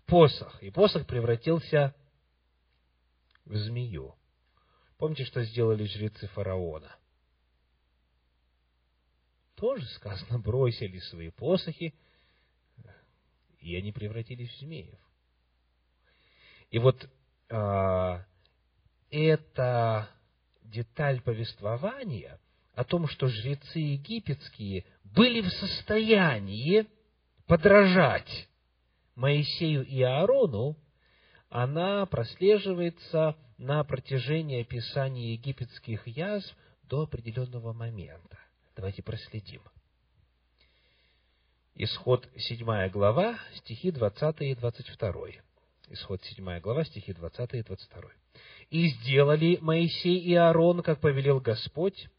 посох, 0.05 0.61
и 0.61 0.69
посох 0.69 1.07
превратился 1.07 1.95
в 3.43 3.55
змею. 3.55 4.13
Помните, 4.99 5.25
что 5.25 5.43
сделали 5.45 5.85
жрецы 5.85 6.27
фараона? 6.27 6.95
Тоже 9.55 9.87
сказано, 9.95 10.37
бросили 10.37 10.99
свои 10.99 11.31
посохи, 11.31 11.95
и 13.59 13.75
они 13.75 13.91
превратились 13.91 14.51
в 14.51 14.59
змеев. 14.59 14.99
И 16.71 16.79
вот 16.79 17.09
а, 17.49 18.25
эта 19.09 20.09
деталь 20.63 21.21
повествования 21.21 22.39
о 22.73 22.83
том, 22.83 23.07
что 23.07 23.27
жрецы 23.27 23.79
египетские 23.79 24.85
были 25.03 25.41
в 25.41 25.49
состоянии 25.49 26.85
подражать 27.47 28.47
Моисею 29.15 29.85
и 29.85 30.01
Аарону, 30.01 30.77
она 31.49 32.05
прослеживается 32.05 33.35
на 33.57 33.83
протяжении 33.83 34.61
описания 34.61 35.33
египетских 35.33 36.07
язв 36.07 36.55
до 36.83 37.01
определенного 37.01 37.73
момента. 37.73 38.37
Давайте 38.75 39.03
проследим. 39.03 39.61
Исход 41.81 42.27
7 42.35 42.89
глава, 42.89 43.39
стихи 43.55 43.89
20 43.89 44.41
и 44.41 44.53
22. 44.53 45.11
Исход 45.91 46.21
7 46.21 46.59
глава, 46.59 46.83
стихи 46.83 47.13
20 47.13 47.53
и 47.53 47.63
22. 47.63 48.01
«И 48.69 48.87
сделали 48.89 49.57
Моисей 49.61 50.19
и 50.19 50.35
Аарон, 50.35 50.83
как 50.83 50.99
повелел 50.99 51.39
Господь, 51.39 52.09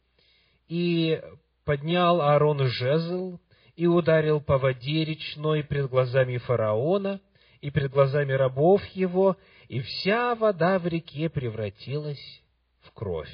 и 0.67 1.21
поднял 1.63 2.21
Аарон 2.21 2.65
жезл, 2.69 3.37
и 3.75 3.85
ударил 3.85 4.41
по 4.41 4.57
воде 4.57 5.05
речной 5.05 5.63
пред 5.63 5.91
глазами 5.91 6.37
фараона 6.37 7.21
и 7.61 7.69
пред 7.69 7.91
глазами 7.91 8.31
рабов 8.31 8.83
его, 8.95 9.37
и 9.67 9.79
вся 9.81 10.33
вода 10.33 10.79
в 10.79 10.87
реке 10.87 11.29
превратилась 11.29 12.41
в 12.79 12.91
кровь. 12.93 13.29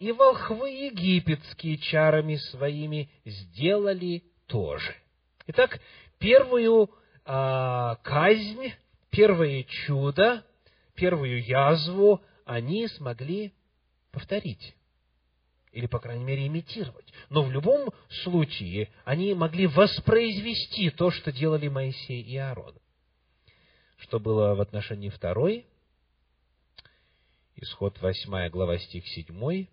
И 0.00 0.12
волхвы 0.12 0.68
египетские 0.68 1.78
чарами 1.78 2.36
своими 2.36 3.10
сделали 3.24 4.24
тоже. 4.50 4.94
Итак, 5.46 5.80
первую 6.18 6.90
а, 7.24 7.96
казнь, 8.02 8.72
первое 9.10 9.62
чудо, 9.64 10.44
первую 10.94 11.42
язву 11.42 12.20
они 12.44 12.88
смогли 12.88 13.54
повторить 14.10 14.74
или, 15.72 15.86
по 15.86 16.00
крайней 16.00 16.24
мере, 16.24 16.46
имитировать. 16.48 17.12
Но 17.28 17.44
в 17.44 17.50
любом 17.52 17.90
случае 18.24 18.90
они 19.04 19.34
могли 19.34 19.68
воспроизвести 19.68 20.90
то, 20.90 21.12
что 21.12 21.30
делали 21.30 21.68
Моисей 21.68 22.20
и 22.22 22.36
Аарон. 22.36 22.74
Что 23.98 24.18
было 24.18 24.54
в 24.54 24.60
отношении 24.60 25.10
второй, 25.10 25.66
исход 27.54 28.00
8 28.00 28.48
глава 28.48 28.78
стих 28.78 29.06
7, 29.06 29.66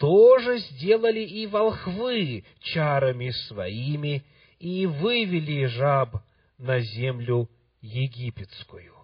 тоже 0.00 0.60
сделали 0.60 1.20
и 1.20 1.46
волхвы 1.46 2.44
чарами 2.60 3.28
своими, 3.48 4.24
и 4.58 4.86
вывели 4.86 5.66
жаб 5.66 6.22
на 6.56 6.80
землю 6.80 7.50
египетскую. 7.82 8.94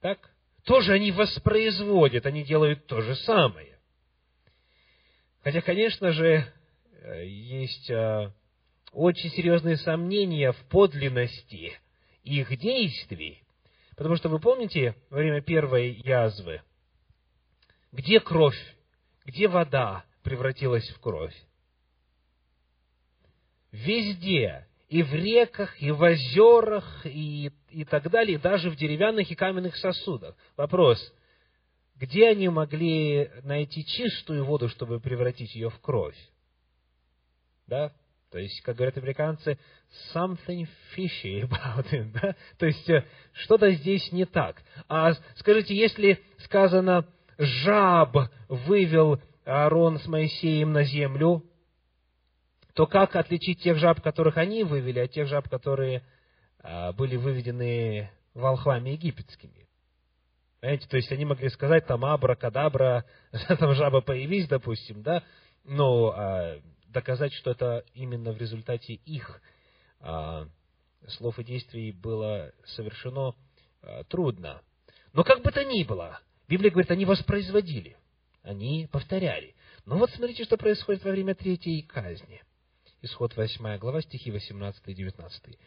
Так? 0.00 0.30
Тоже 0.64 0.92
они 0.92 1.10
воспроизводят, 1.10 2.26
они 2.26 2.44
делают 2.44 2.86
то 2.86 3.00
же 3.00 3.16
самое. 3.16 3.76
Хотя, 5.42 5.62
конечно 5.62 6.12
же, 6.12 6.44
э, 7.02 7.26
есть 7.26 7.90
э, 7.90 8.30
очень 8.92 9.30
серьезные 9.30 9.78
сомнения 9.78 10.52
в 10.52 10.64
подлинности 10.66 11.72
их 12.22 12.56
действий, 12.56 13.42
потому 13.96 14.14
что 14.14 14.28
вы 14.28 14.38
помните 14.38 14.94
во 15.10 15.18
время 15.18 15.40
первой 15.40 16.00
язвы, 16.04 16.62
где 17.90 18.20
кровь, 18.20 18.58
где 19.28 19.46
вода 19.46 20.06
превратилась 20.22 20.88
в 20.88 21.00
кровь? 21.00 21.34
Везде, 23.70 24.66
и 24.88 25.02
в 25.02 25.12
реках, 25.12 25.80
и 25.82 25.90
в 25.90 26.00
озерах, 26.00 27.04
и, 27.04 27.52
и 27.68 27.84
так 27.84 28.10
далее, 28.10 28.38
и 28.38 28.40
даже 28.40 28.70
в 28.70 28.76
деревянных 28.76 29.30
и 29.30 29.34
каменных 29.34 29.76
сосудах. 29.76 30.34
Вопрос, 30.56 30.98
где 31.96 32.30
они 32.30 32.48
могли 32.48 33.30
найти 33.42 33.84
чистую 33.84 34.46
воду, 34.46 34.70
чтобы 34.70 34.98
превратить 34.98 35.54
ее 35.54 35.68
в 35.68 35.78
кровь? 35.80 36.16
Да? 37.66 37.92
То 38.30 38.38
есть, 38.38 38.62
как 38.62 38.76
говорят 38.76 38.96
американцы, 38.96 39.58
something 40.14 40.66
fishy 40.96 41.42
about 41.42 41.86
it, 41.92 42.12
да? 42.22 42.34
То 42.56 42.64
есть, 42.64 42.88
э, 42.88 43.04
что-то 43.34 43.70
здесь 43.72 44.10
не 44.10 44.24
так. 44.24 44.62
А 44.88 45.12
скажите, 45.36 45.76
если 45.76 46.18
сказано, 46.38 47.06
жаб 47.38 48.16
вывел 48.48 49.20
Аарон 49.44 49.98
с 49.98 50.06
Моисеем 50.06 50.72
на 50.72 50.84
землю, 50.84 51.44
то 52.74 52.86
как 52.86 53.16
отличить 53.16 53.62
тех 53.62 53.78
жаб, 53.78 54.00
которых 54.02 54.36
они 54.36 54.64
вывели, 54.64 55.00
от 55.00 55.12
тех 55.12 55.26
жаб, 55.26 55.48
которые 55.48 56.02
а, 56.58 56.92
были 56.92 57.16
выведены 57.16 58.10
волхвами 58.34 58.90
египетскими? 58.90 59.68
Понимаете, 60.60 60.88
то 60.88 60.96
есть 60.96 61.10
они 61.12 61.24
могли 61.24 61.48
сказать 61.50 61.86
там 61.86 62.04
абра-кадабра, 62.04 63.04
там 63.48 63.74
жаба 63.74 64.00
появись, 64.00 64.48
допустим, 64.48 65.02
да, 65.02 65.22
но 65.64 66.12
а, 66.16 66.60
доказать, 66.88 67.32
что 67.34 67.52
это 67.52 67.84
именно 67.94 68.32
в 68.32 68.38
результате 68.38 68.94
их 68.94 69.40
а, 70.00 70.46
слов 71.06 71.38
и 71.38 71.44
действий 71.44 71.92
было 71.92 72.52
совершено 72.64 73.34
а, 73.82 74.04
трудно. 74.04 74.60
Но 75.12 75.24
как 75.24 75.42
бы 75.42 75.50
то 75.52 75.64
ни 75.64 75.84
было, 75.84 76.20
Библия 76.48 76.70
говорит, 76.70 76.90
они 76.90 77.04
воспроизводили, 77.04 77.96
они 78.42 78.88
повторяли. 78.90 79.54
Но 79.84 79.98
вот 79.98 80.10
смотрите, 80.10 80.44
что 80.44 80.56
происходит 80.56 81.04
во 81.04 81.10
время 81.10 81.34
третьей 81.34 81.82
казни. 81.82 82.42
Исход 83.02 83.36
8 83.36 83.78
глава, 83.78 84.00
стихи 84.02 84.30
18 84.30 84.82
и 84.86 84.94
19. 84.94 85.58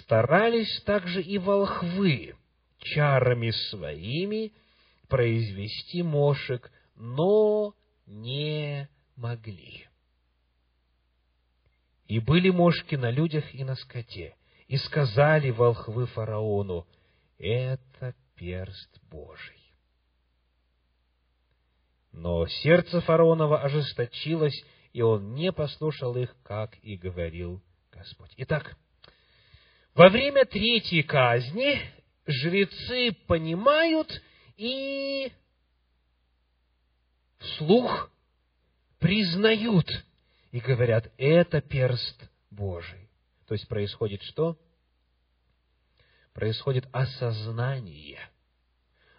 «Старались 0.00 0.82
также 0.82 1.22
и 1.22 1.38
волхвы, 1.38 2.36
чарами 2.78 3.50
своими 3.70 4.52
произвести 5.08 6.02
мошек, 6.02 6.70
но 6.94 7.74
не 8.06 8.88
могли. 9.16 9.88
И 12.06 12.20
были 12.20 12.50
мошки 12.50 12.94
на 12.94 13.10
людях 13.10 13.54
и 13.54 13.64
на 13.64 13.74
скоте, 13.74 14.36
и 14.66 14.76
сказали 14.76 15.50
волхвы 15.50 16.06
фараону, 16.06 16.86
это 17.38 18.14
перст 18.34 19.00
Божий. 19.10 19.57
Но 22.18 22.48
сердце 22.48 23.00
фараонова 23.00 23.62
ожесточилось, 23.62 24.64
и 24.92 25.02
он 25.02 25.34
не 25.34 25.52
послушал 25.52 26.16
их, 26.16 26.34
как 26.42 26.76
и 26.82 26.96
говорил 26.96 27.62
Господь. 27.92 28.32
Итак, 28.38 28.76
во 29.94 30.08
время 30.08 30.44
третьей 30.44 31.04
казни 31.04 31.80
жрецы 32.26 33.12
понимают 33.28 34.10
и 34.56 35.30
вслух 37.38 38.10
признают 38.98 39.86
и 40.50 40.58
говорят, 40.58 41.12
это 41.18 41.60
перст 41.60 42.28
Божий. 42.50 43.08
То 43.46 43.54
есть 43.54 43.68
происходит 43.68 44.24
что? 44.24 44.58
Происходит 46.32 46.88
осознание. 46.90 48.18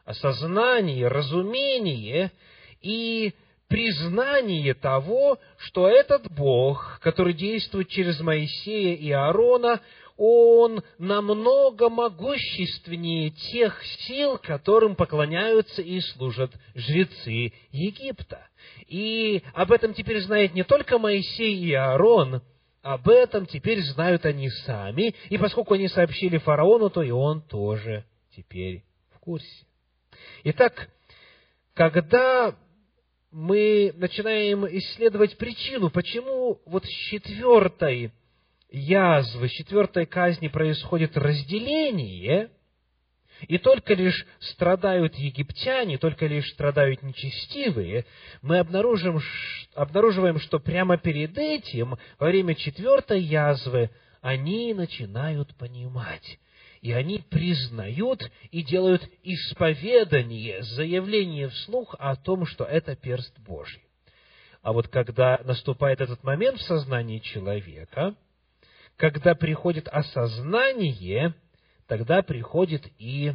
Осознание, 0.03 1.07
разумение 1.07 2.33
и 2.81 3.33
признание 3.67 4.73
того, 4.73 5.37
что 5.57 5.87
этот 5.87 6.29
Бог, 6.31 6.99
который 7.01 7.33
действует 7.33 7.87
через 7.89 8.19
Моисея 8.19 8.95
и 8.95 9.11
Аарона, 9.11 9.79
он 10.17 10.83
намного 10.97 11.87
могущественнее 11.89 13.29
тех 13.29 13.81
сил, 14.05 14.37
которым 14.37 14.95
поклоняются 14.95 15.81
и 15.81 16.01
служат 16.01 16.51
жрецы 16.75 17.53
Египта. 17.71 18.45
И 18.87 19.41
об 19.53 19.71
этом 19.71 19.93
теперь 19.93 20.19
знает 20.21 20.53
не 20.53 20.63
только 20.63 20.97
Моисей 20.97 21.55
и 21.55 21.73
Аарон, 21.73 22.41
об 22.81 23.07
этом 23.07 23.45
теперь 23.45 23.81
знают 23.81 24.25
они 24.25 24.49
сами, 24.49 25.15
и 25.29 25.37
поскольку 25.37 25.75
они 25.75 25.87
сообщили 25.87 26.37
фараону, 26.37 26.89
то 26.89 27.01
и 27.01 27.11
он 27.11 27.41
тоже 27.41 28.03
теперь 28.35 28.83
в 29.13 29.19
курсе. 29.19 29.65
Итак, 30.43 30.89
когда 31.73 32.55
мы 33.31 33.93
начинаем 33.95 34.65
исследовать 34.65 35.37
причину, 35.37 35.89
почему 35.89 36.59
вот 36.65 36.85
с 36.85 36.89
четвертой 36.89 38.11
язвы, 38.71 39.49
с 39.49 39.51
четвертой 39.51 40.05
казни 40.05 40.47
происходит 40.47 41.15
разделение, 41.17 42.49
и 43.47 43.57
только 43.57 43.93
лишь 43.93 44.25
страдают 44.39 45.15
египтяне, 45.15 45.97
только 45.97 46.25
лишь 46.25 46.49
страдают 46.51 47.01
нечестивые, 47.03 48.05
мы 48.41 48.59
обнаружим, 48.59 49.21
обнаруживаем, 49.75 50.39
что 50.39 50.59
прямо 50.59 50.97
перед 50.97 51.37
этим, 51.37 51.97
во 52.17 52.27
время 52.27 52.55
четвертой 52.55 53.21
язвы, 53.21 53.91
они 54.21 54.73
начинают 54.73 55.55
понимать, 55.55 56.39
и 56.81 56.91
они 56.93 57.19
признают 57.29 58.21
и 58.51 58.63
делают 58.63 59.07
исповедание, 59.23 60.63
заявление 60.63 61.49
вслух 61.49 61.95
о 61.99 62.15
том, 62.15 62.45
что 62.45 62.63
это 62.63 62.95
перст 62.95 63.37
Божий. 63.39 63.83
А 64.61 64.73
вот 64.73 64.87
когда 64.87 65.39
наступает 65.43 66.01
этот 66.01 66.23
момент 66.23 66.59
в 66.59 66.63
сознании 66.63 67.19
человека, 67.19 68.15
когда 68.97 69.35
приходит 69.35 69.87
осознание, 69.87 71.33
тогда 71.87 72.21
приходит 72.21 72.85
и 72.97 73.33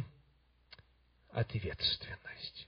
ответственность. 1.31 2.67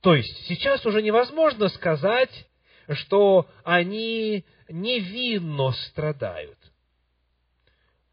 То 0.00 0.14
есть 0.14 0.46
сейчас 0.46 0.84
уже 0.86 1.02
невозможно 1.02 1.68
сказать, 1.68 2.46
что 2.90 3.48
они 3.64 4.44
невинно 4.68 5.72
страдают 5.88 6.58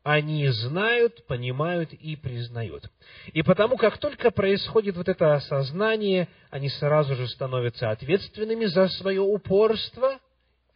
они 0.05 0.47
знают, 0.49 1.25
понимают 1.25 1.91
и 1.91 2.15
признают. 2.15 2.91
И 3.33 3.41
потому, 3.41 3.75
как 3.75 3.97
только 3.97 4.29
происходит 4.29 4.95
вот 4.95 5.09
это 5.09 5.33
осознание, 5.33 6.29
они 6.51 6.69
сразу 6.69 7.15
же 7.15 7.27
становятся 7.27 7.89
ответственными 7.89 8.65
за 8.65 8.87
свое 8.89 9.21
упорство, 9.21 10.19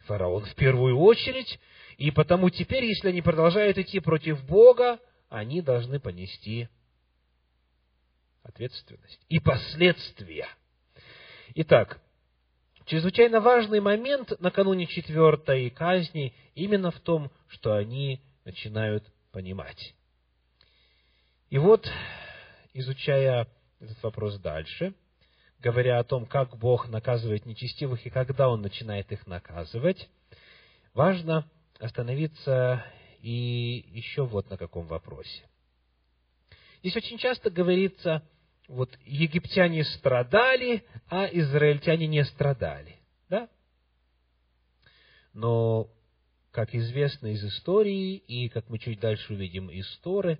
фараон 0.00 0.46
в 0.46 0.54
первую 0.56 0.98
очередь, 0.98 1.60
и 1.96 2.10
потому 2.10 2.50
теперь, 2.50 2.84
если 2.86 3.10
они 3.10 3.22
продолжают 3.22 3.78
идти 3.78 4.00
против 4.00 4.44
Бога, 4.46 4.98
они 5.28 5.62
должны 5.62 6.00
понести 6.00 6.68
ответственность 8.42 9.24
и 9.28 9.38
последствия. 9.38 10.48
Итак, 11.54 12.00
чрезвычайно 12.86 13.40
важный 13.40 13.78
момент 13.78 14.32
накануне 14.40 14.86
четвертой 14.86 15.70
казни 15.70 16.34
именно 16.56 16.90
в 16.90 16.98
том, 16.98 17.30
что 17.46 17.74
они 17.74 18.20
начинают 18.44 19.04
понимать. 19.32 19.94
И 21.48 21.58
вот, 21.58 21.88
изучая 22.72 23.48
этот 23.80 24.02
вопрос 24.02 24.38
дальше, 24.38 24.94
говоря 25.58 25.98
о 25.98 26.04
том, 26.04 26.26
как 26.26 26.56
Бог 26.56 26.88
наказывает 26.88 27.46
нечестивых 27.46 28.06
и 28.06 28.10
когда 28.10 28.48
Он 28.48 28.62
начинает 28.62 29.10
их 29.12 29.26
наказывать, 29.26 30.08
важно 30.94 31.50
остановиться 31.78 32.84
и 33.20 33.84
еще 33.88 34.24
вот 34.24 34.48
на 34.50 34.56
каком 34.56 34.86
вопросе. 34.86 35.48
Здесь 36.80 36.96
очень 36.96 37.18
часто 37.18 37.50
говорится, 37.50 38.22
вот 38.68 38.96
египтяне 39.04 39.84
страдали, 39.84 40.84
а 41.08 41.26
израильтяне 41.26 42.06
не 42.06 42.24
страдали. 42.24 42.96
Да? 43.28 43.48
Но 45.34 45.88
как 46.50 46.74
известно 46.74 47.28
из 47.28 47.44
истории, 47.44 48.16
и 48.16 48.48
как 48.48 48.68
мы 48.68 48.78
чуть 48.78 49.00
дальше 49.00 49.32
увидим 49.32 49.70
из 49.70 49.86
Торы, 49.98 50.38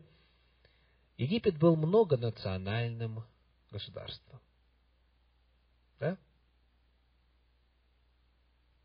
Египет 1.17 1.59
был 1.59 1.77
многонациональным 1.77 3.23
государством. 3.71 4.41
Да? 6.01 6.17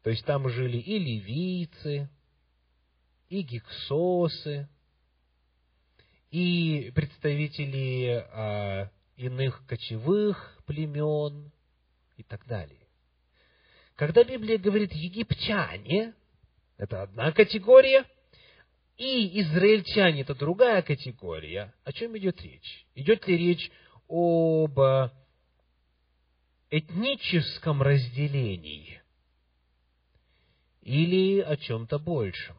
То 0.04 0.10
есть 0.10 0.26
там 0.26 0.48
жили 0.50 0.78
и 0.78 1.00
ливийцы, 1.00 2.10
и 3.30 3.42
гиксосы, 3.42 4.68
и 6.30 6.92
представители 6.94 8.28
а, 8.32 8.92
иных 9.16 9.66
кочевых 9.66 10.60
племен 10.66 11.52
и 12.18 12.24
так 12.24 12.46
далее. 12.46 12.86
Когда 13.96 14.24
Библия 14.24 14.58
говорит 14.58 14.92
«египтяне», 14.92 16.14
это 16.78 17.04
одна 17.04 17.32
категория, 17.32 18.06
и 18.98 19.42
израильтяне– 19.42 20.22
это 20.22 20.36
другая 20.36 20.82
категория. 20.82 21.74
О 21.84 21.92
чем 21.92 22.18
идет 22.18 22.42
речь? 22.42 22.86
Идет 22.96 23.28
ли 23.28 23.38
речь 23.38 23.72
об 24.08 24.80
этническом 26.70 27.82
разделении 27.82 29.02
или 30.82 31.42
о 31.42 31.58
чем-то 31.58 32.00
большем? 32.00 32.58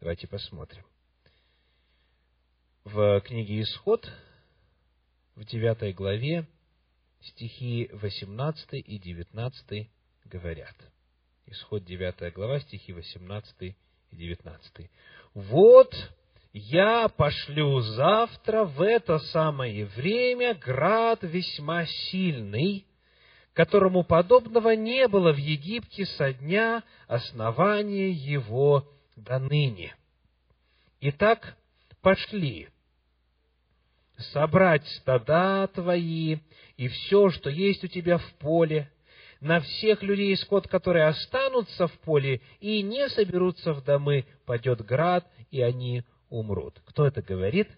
Давайте 0.00 0.26
посмотрим. 0.26 0.84
В 2.84 3.20
книге 3.20 3.62
«Исход» 3.62 4.10
в 5.36 5.44
9 5.44 5.94
главе 5.94 6.48
стихи 7.20 7.90
18 7.92 8.72
и 8.72 8.98
19 8.98 9.90
говорят– 10.24 10.74
Исход 11.52 11.84
9 11.84 12.32
глава, 12.32 12.60
стихи 12.60 12.92
18 12.92 13.62
и 13.62 13.74
19. 14.12 14.88
«Вот 15.34 15.92
я 16.52 17.08
пошлю 17.08 17.80
завтра 17.80 18.62
в 18.62 18.80
это 18.80 19.18
самое 19.18 19.86
время 19.86 20.54
град 20.54 21.18
весьма 21.22 21.86
сильный, 21.86 22.86
которому 23.52 24.04
подобного 24.04 24.76
не 24.76 25.08
было 25.08 25.32
в 25.32 25.38
Египте 25.38 26.06
со 26.06 26.32
дня 26.32 26.84
основания 27.08 28.10
его 28.12 28.88
до 29.16 29.40
ныне. 29.40 29.96
Итак, 31.00 31.56
пошли 32.00 32.68
собрать 34.32 34.86
стада 34.98 35.66
твои 35.66 36.36
и 36.76 36.86
все, 36.86 37.30
что 37.30 37.50
есть 37.50 37.82
у 37.82 37.88
тебя 37.88 38.18
в 38.18 38.34
поле, 38.34 38.88
на 39.40 39.60
всех 39.60 40.02
людей 40.02 40.32
и 40.32 40.36
скот, 40.36 40.68
которые 40.68 41.06
останутся 41.06 41.86
в 41.86 41.98
поле 42.00 42.40
и 42.60 42.82
не 42.82 43.08
соберутся 43.08 43.72
в 43.72 43.82
домы, 43.82 44.26
падет 44.44 44.84
град, 44.84 45.26
и 45.50 45.62
они 45.62 46.04
умрут. 46.28 46.80
Кто 46.84 47.06
это 47.06 47.22
говорит? 47.22 47.68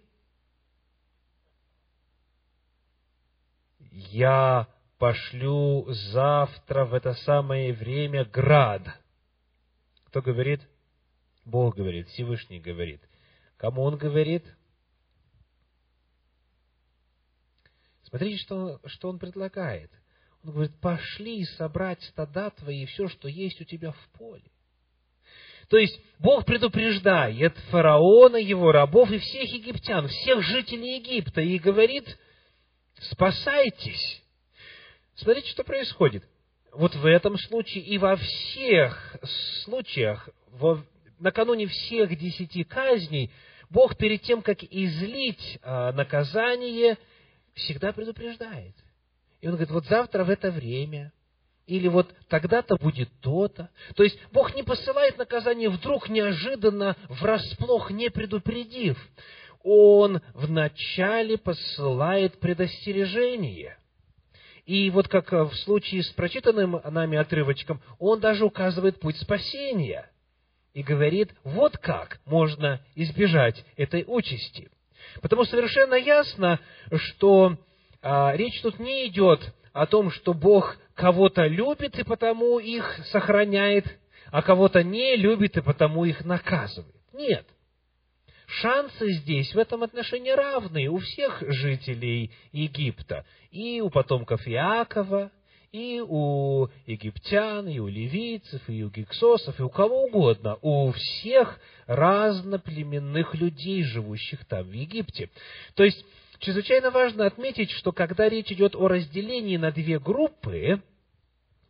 Я 3.90 4.68
пошлю 4.98 5.86
завтра 5.88 6.84
в 6.84 6.94
это 6.94 7.14
самое 7.14 7.72
время 7.72 8.24
град. 8.24 8.82
Кто 10.04 10.20
говорит? 10.20 10.60
Бог 11.44 11.76
говорит, 11.76 12.08
Всевышний 12.08 12.60
говорит. 12.60 13.02
Кому 13.56 13.82
он 13.82 13.96
говорит? 13.96 14.44
Смотрите, 18.04 18.38
что, 18.38 18.80
что 18.86 19.08
он 19.08 19.18
предлагает. 19.18 19.90
Он 20.44 20.52
говорит, 20.52 20.72
пошли 20.80 21.44
собрать 21.44 22.02
стада 22.02 22.50
твои 22.50 22.82
и 22.82 22.86
все, 22.86 23.08
что 23.08 23.28
есть 23.28 23.60
у 23.60 23.64
тебя 23.64 23.92
в 23.92 24.08
поле. 24.18 24.42
То 25.68 25.76
есть, 25.76 25.98
Бог 26.18 26.44
предупреждает 26.44 27.56
фараона, 27.70 28.36
его 28.36 28.72
рабов 28.72 29.10
и 29.10 29.18
всех 29.18 29.50
египтян, 29.52 30.08
всех 30.08 30.42
жителей 30.42 30.96
Египта, 30.96 31.40
и 31.40 31.58
говорит, 31.58 32.18
спасайтесь. 33.12 34.22
Смотрите, 35.14 35.48
что 35.50 35.62
происходит. 35.62 36.24
Вот 36.72 36.94
в 36.94 37.06
этом 37.06 37.38
случае 37.38 37.84
и 37.84 37.96
во 37.98 38.16
всех 38.16 39.16
случаях, 39.64 40.28
во, 40.48 40.84
накануне 41.20 41.66
всех 41.66 42.18
десяти 42.18 42.64
казней, 42.64 43.30
Бог 43.70 43.96
перед 43.96 44.22
тем, 44.22 44.42
как 44.42 44.62
излить 44.64 45.58
а, 45.62 45.92
наказание, 45.92 46.98
всегда 47.54 47.92
предупреждает– 47.92 48.74
и 49.42 49.48
он 49.48 49.54
говорит, 49.54 49.72
вот 49.72 49.86
завтра 49.86 50.22
в 50.24 50.30
это 50.30 50.52
время, 50.52 51.12
или 51.66 51.88
вот 51.88 52.14
тогда-то 52.28 52.76
будет 52.76 53.10
то-то. 53.20 53.70
То 53.96 54.04
есть 54.04 54.16
Бог 54.30 54.54
не 54.54 54.62
посылает 54.62 55.18
наказание 55.18 55.68
вдруг, 55.68 56.08
неожиданно, 56.08 56.96
врасплох, 57.08 57.90
не 57.90 58.08
предупредив. 58.08 58.96
Он 59.64 60.20
вначале 60.34 61.38
посылает 61.38 62.38
предостережение. 62.38 63.76
И 64.64 64.90
вот 64.90 65.08
как 65.08 65.32
в 65.32 65.54
случае 65.64 66.04
с 66.04 66.10
прочитанным 66.10 66.80
нами 66.84 67.18
отрывочком, 67.18 67.82
он 67.98 68.20
даже 68.20 68.44
указывает 68.44 69.00
путь 69.00 69.16
спасения. 69.18 70.08
И 70.72 70.84
говорит, 70.84 71.34
вот 71.42 71.76
как 71.78 72.20
можно 72.26 72.80
избежать 72.94 73.64
этой 73.76 74.04
участи. 74.06 74.70
Потому 75.20 75.44
совершенно 75.44 75.94
ясно, 75.94 76.60
что 76.94 77.58
речь 78.02 78.60
тут 78.62 78.78
не 78.78 79.06
идет 79.06 79.40
о 79.72 79.86
том, 79.86 80.10
что 80.10 80.34
Бог 80.34 80.76
кого-то 80.94 81.46
любит 81.46 81.98
и 81.98 82.04
потому 82.04 82.58
их 82.58 83.00
сохраняет, 83.06 83.86
а 84.30 84.42
кого-то 84.42 84.82
не 84.82 85.16
любит 85.16 85.56
и 85.56 85.62
потому 85.62 86.04
их 86.04 86.24
наказывает. 86.24 86.94
Нет. 87.12 87.46
Шансы 88.46 89.10
здесь 89.12 89.54
в 89.54 89.58
этом 89.58 89.82
отношении 89.82 90.30
равные 90.30 90.90
у 90.90 90.98
всех 90.98 91.42
жителей 91.48 92.30
Египта. 92.52 93.24
И 93.50 93.80
у 93.80 93.88
потомков 93.88 94.46
Иакова, 94.46 95.30
и 95.72 96.02
у 96.06 96.68
египтян, 96.84 97.66
и 97.66 97.78
у 97.78 97.88
ливийцев, 97.88 98.60
и 98.68 98.82
у 98.82 98.90
гексосов, 98.90 99.58
и 99.58 99.62
у 99.62 99.70
кого 99.70 100.04
угодно, 100.04 100.58
у 100.60 100.92
всех 100.92 101.58
разноплеменных 101.86 103.34
людей, 103.34 103.82
живущих 103.84 104.44
там, 104.44 104.64
в 104.64 104.72
Египте. 104.72 105.30
То 105.74 105.84
есть, 105.84 106.04
чрезвычайно 106.42 106.90
важно 106.90 107.24
отметить, 107.24 107.70
что 107.70 107.92
когда 107.92 108.28
речь 108.28 108.50
идет 108.50 108.74
о 108.74 108.88
разделении 108.88 109.56
на 109.56 109.70
две 109.70 109.98
группы, 109.98 110.82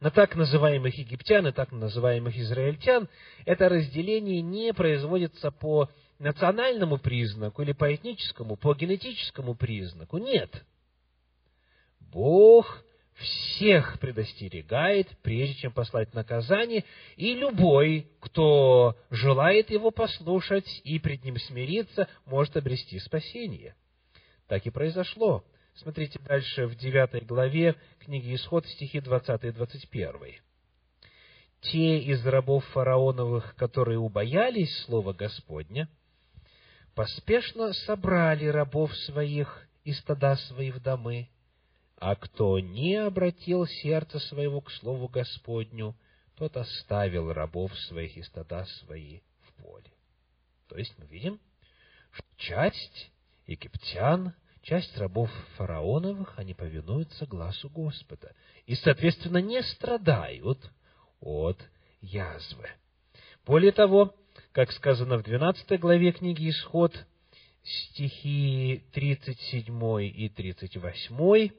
на 0.00 0.10
так 0.10 0.34
называемых 0.34 0.98
египтян 0.98 1.46
и 1.46 1.52
так 1.52 1.70
называемых 1.70 2.36
израильтян, 2.36 3.08
это 3.44 3.68
разделение 3.68 4.40
не 4.40 4.72
производится 4.72 5.52
по 5.52 5.88
национальному 6.18 6.98
признаку 6.98 7.62
или 7.62 7.72
по 7.72 7.94
этническому, 7.94 8.56
по 8.56 8.74
генетическому 8.74 9.54
признаку. 9.54 10.18
Нет. 10.18 10.64
Бог 12.00 12.82
всех 13.14 14.00
предостерегает, 14.00 15.06
прежде 15.22 15.54
чем 15.54 15.72
послать 15.72 16.14
наказание, 16.14 16.84
и 17.16 17.34
любой, 17.34 18.08
кто 18.20 18.96
желает 19.10 19.70
его 19.70 19.90
послушать 19.90 20.80
и 20.82 20.98
пред 20.98 21.24
ним 21.24 21.36
смириться, 21.36 22.08
может 22.24 22.56
обрести 22.56 22.98
спасение. 22.98 23.74
Так 24.52 24.66
и 24.66 24.70
произошло. 24.70 25.42
Смотрите 25.76 26.18
дальше 26.18 26.66
в 26.66 26.76
9 26.76 27.24
главе 27.26 27.74
книги 27.98 28.34
Исход, 28.34 28.66
стихи 28.66 29.00
20 29.00 29.44
и 29.44 29.50
21. 29.50 30.42
«Те 31.62 31.98
из 32.00 32.26
рабов 32.26 32.62
фараоновых, 32.66 33.56
которые 33.56 33.98
убоялись 33.98 34.70
слова 34.84 35.14
Господня, 35.14 35.88
поспешно 36.94 37.72
собрали 37.72 38.44
рабов 38.44 38.94
своих 39.06 39.66
и 39.84 39.94
стада 39.94 40.36
свои 40.36 40.70
в 40.70 40.82
домы, 40.82 41.30
а 41.96 42.14
кто 42.14 42.58
не 42.58 42.96
обратил 42.96 43.66
сердце 43.66 44.18
своего 44.18 44.60
к 44.60 44.70
слову 44.70 45.08
Господню, 45.08 45.96
тот 46.36 46.58
оставил 46.58 47.32
рабов 47.32 47.74
своих 47.88 48.18
и 48.18 48.22
стада 48.22 48.66
свои 48.84 49.20
в 49.40 49.62
поле. 49.62 49.90
То 50.68 50.76
есть 50.76 50.92
мы 50.98 51.06
видим, 51.06 51.40
что 52.10 52.26
часть 52.36 53.10
египтян, 53.46 54.34
часть 54.62 54.96
рабов 54.96 55.30
фараоновых, 55.56 56.38
они 56.38 56.54
повинуются 56.54 57.26
глазу 57.26 57.68
Господа 57.68 58.34
и, 58.66 58.74
соответственно, 58.74 59.38
не 59.38 59.62
страдают 59.62 60.58
от 61.20 61.58
язвы. 62.00 62.68
Более 63.44 63.72
того, 63.72 64.14
как 64.52 64.72
сказано 64.72 65.18
в 65.18 65.22
12 65.22 65.78
главе 65.80 66.12
книги 66.12 66.50
Исход, 66.50 66.94
стихи 67.62 68.84
37 68.92 70.02
и 70.02 70.28
38, 70.28 71.50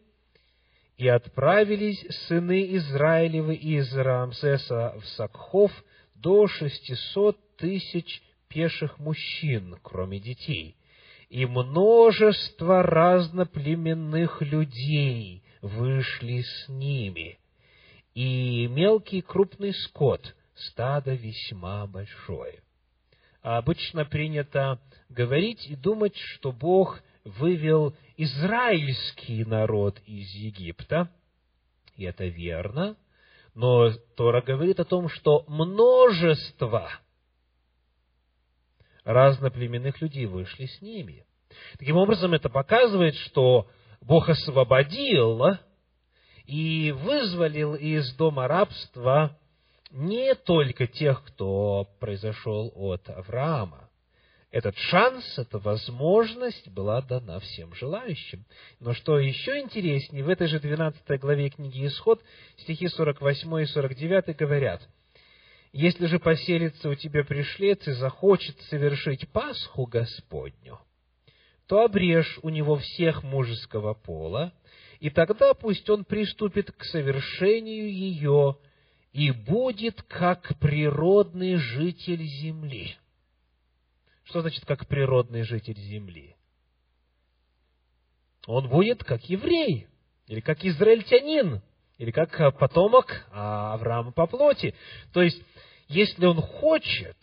и 0.98 1.08
отправились 1.08 2.06
сыны 2.28 2.76
Израилевы 2.76 3.56
из 3.56 3.94
Рамсеса 3.94 4.96
в 5.00 5.06
Сакхов 5.08 5.72
до 6.16 6.48
шестисот 6.48 7.38
тысяч 7.58 8.22
пеших 8.48 9.00
мужчин, 9.00 9.78
кроме 9.82 10.20
детей, 10.20 10.78
и 11.34 11.48
множество 11.48 12.84
разноплеменных 12.84 14.40
людей 14.44 15.42
вышли 15.64 16.44
с 16.44 16.70
ними, 16.70 17.40
и 18.14 18.68
мелкий 18.68 19.24
крупный 19.24 19.74
скот, 19.74 20.36
стадо 20.54 21.16
весьма 21.16 21.88
большое. 21.88 22.62
Обычно 23.42 24.06
принято 24.06 24.80
говорить 25.10 25.66
и 25.66 25.76
думать, 25.76 26.16
что 26.16 26.52
Бог 26.52 27.02
вывел 27.24 27.96
израильский 28.16 29.44
народ 29.44 30.00
из 30.06 30.30
Египта, 30.36 31.10
и 31.96 32.04
это 32.04 32.26
верно, 32.26 32.96
но 33.56 33.90
Тора 34.16 34.44
говорит 34.44 34.80
о 34.80 34.86
том, 34.86 35.10
что 35.10 35.46
множество 35.48 36.92
разноплеменных 39.04 40.02
людей 40.02 40.26
вышли 40.26 40.66
с 40.66 40.82
ними. 40.82 41.26
Таким 41.78 41.98
образом, 41.98 42.34
это 42.34 42.50
показывает, 42.50 43.16
что 43.16 43.68
Бог 44.02 44.30
освободил 44.30 45.42
и 46.46 46.92
вызволил 46.92 47.76
из 47.76 48.14
дома 48.16 48.48
рабства 48.48 49.38
не 49.92 50.34
только 50.34 50.88
тех, 50.88 51.24
кто 51.24 51.88
произошел 52.00 52.72
от 52.76 53.08
Авраама, 53.10 53.90
этот 54.54 54.78
шанс, 54.78 55.40
эта 55.40 55.58
возможность 55.58 56.70
была 56.70 57.02
дана 57.02 57.40
всем 57.40 57.74
желающим. 57.74 58.46
Но 58.80 58.94
что 58.94 59.18
еще 59.18 59.60
интереснее, 59.60 60.24
в 60.24 60.30
этой 60.30 60.46
же 60.46 60.60
12 60.60 61.20
главе 61.20 61.50
книги 61.50 61.88
Исход, 61.88 62.22
стихи 62.58 62.88
48 62.88 63.62
и 63.62 63.66
49 63.66 64.38
говорят, 64.38 64.88
«Если 65.74 66.06
же 66.06 66.20
поселится 66.20 66.88
у 66.88 66.96
тебя 66.96 67.24
пришлец 67.24 67.88
и 67.88 67.94
захочет 67.94 68.62
совершить 68.70 69.28
Пасху 69.32 69.86
Господню, 69.86 70.80
то 71.68 71.84
обрежь 71.84 72.40
у 72.44 72.50
него 72.50 72.78
всех 72.78 73.24
мужеского 73.24 73.96
пола, 73.96 74.54
и 75.00 75.10
тогда 75.10 75.54
пусть 75.54 75.90
он 75.90 76.06
приступит 76.06 76.72
к 76.72 76.84
совершению 76.86 77.92
ее 77.92 78.58
и 79.12 79.32
будет 79.32 80.02
как 80.04 80.58
природный 80.60 81.56
житель 81.56 82.24
земли». 82.24 82.96
Что 84.26 84.42
значит, 84.42 84.66
как 84.66 84.88
природный 84.88 85.42
житель 85.44 85.78
земли? 85.78 86.36
Он 88.46 88.70
будет 88.70 89.04
как 89.04 89.24
еврей, 89.30 89.88
или 90.28 90.40
как 90.40 90.64
израильтянин, 90.64 91.62
или 91.98 92.12
как 92.12 92.40
э, 92.40 92.52
потомок 92.52 93.26
Авраама 93.32 94.12
по 94.12 94.28
плоти. 94.28 94.76
То 95.14 95.22
есть, 95.22 95.42
если 95.88 96.26
он 96.26 96.42
хочет, 96.42 97.18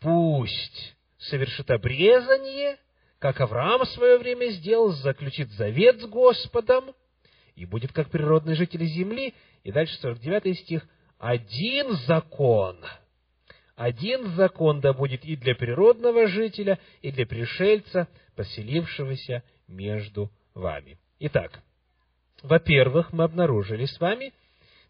пусть 0.00 0.96
совершит 1.18 1.70
обрезание, 1.70 2.78
как 3.18 3.40
Авраам 3.40 3.84
в 3.84 3.90
свое 3.90 4.18
время 4.18 4.50
сделал, 4.50 4.90
заключит 4.92 5.50
завет 5.50 6.00
с 6.00 6.06
Господом, 6.06 6.94
и 7.54 7.66
будет 7.66 7.92
как 7.92 8.10
природный 8.10 8.54
житель 8.54 8.84
земли. 8.84 9.34
И 9.62 9.72
дальше 9.72 9.94
49 10.00 10.58
стих. 10.58 10.86
Один 11.18 11.92
закон– 12.06 12.78
один 13.80 14.26
закон 14.34 14.82
да 14.82 14.92
будет 14.92 15.24
и 15.24 15.36
для 15.36 15.54
природного 15.54 16.26
жителя, 16.26 16.78
и 17.00 17.10
для 17.10 17.24
пришельца, 17.24 18.08
поселившегося 18.36 19.42
между 19.68 20.30
вами. 20.52 20.98
Итак, 21.18 21.62
во-первых, 22.42 23.12
мы 23.12 23.24
обнаружили 23.24 23.86
с 23.86 23.98
вами 24.00 24.32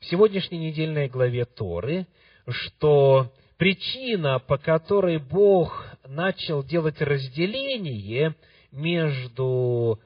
в 0.01 0.07
сегодняшней 0.07 0.59
недельной 0.59 1.09
главе 1.09 1.45
Торы, 1.45 2.07
что 2.49 3.33
причина, 3.59 4.39
по 4.39 4.57
которой 4.57 5.19
Бог 5.19 5.87
начал 6.07 6.63
делать 6.63 7.01
разделение 7.01 8.35
между 8.73 10.01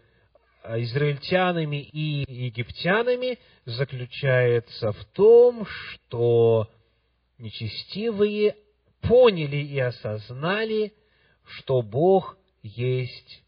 израильтянами 0.65 1.83
и 1.83 2.25
египтянами, 2.47 3.39
заключается 3.67 4.93
в 4.93 5.05
том, 5.13 5.67
что 5.67 6.71
нечестивые 7.39 8.57
поняли 9.03 9.59
и 9.59 9.79
осознали, 9.79 10.95
что 11.45 11.83
Бог 11.83 12.39
есть 12.63 13.43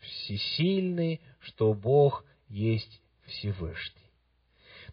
всесильный, 0.00 1.20
что 1.40 1.72
Бог 1.72 2.24
есть 2.48 3.00
Всевышний. 3.26 4.10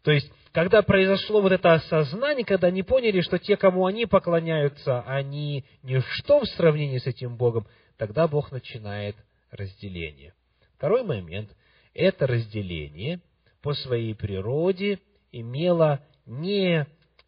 То 0.03 0.11
есть, 0.11 0.31
когда 0.51 0.81
произошло 0.83 1.41
вот 1.41 1.51
это 1.51 1.73
осознание, 1.73 2.45
когда 2.45 2.67
они 2.67 2.83
поняли, 2.83 3.21
что 3.21 3.39
те, 3.39 3.57
кому 3.57 3.85
они 3.85 4.05
поклоняются, 4.05 5.01
они 5.01 5.65
ничто 5.83 6.41
в 6.41 6.45
сравнении 6.49 6.99
с 6.99 7.07
этим 7.07 7.37
Богом, 7.37 7.67
тогда 7.97 8.27
Бог 8.27 8.51
начинает 8.51 9.15
разделение. 9.49 10.33
Второй 10.75 11.03
момент– 11.03 11.49
это 11.93 12.27
разделение 12.27 13.19
по 13.61 13.73
своей 13.73 14.13
природе 14.13 14.99
имело 15.31 16.01
не 16.25 16.85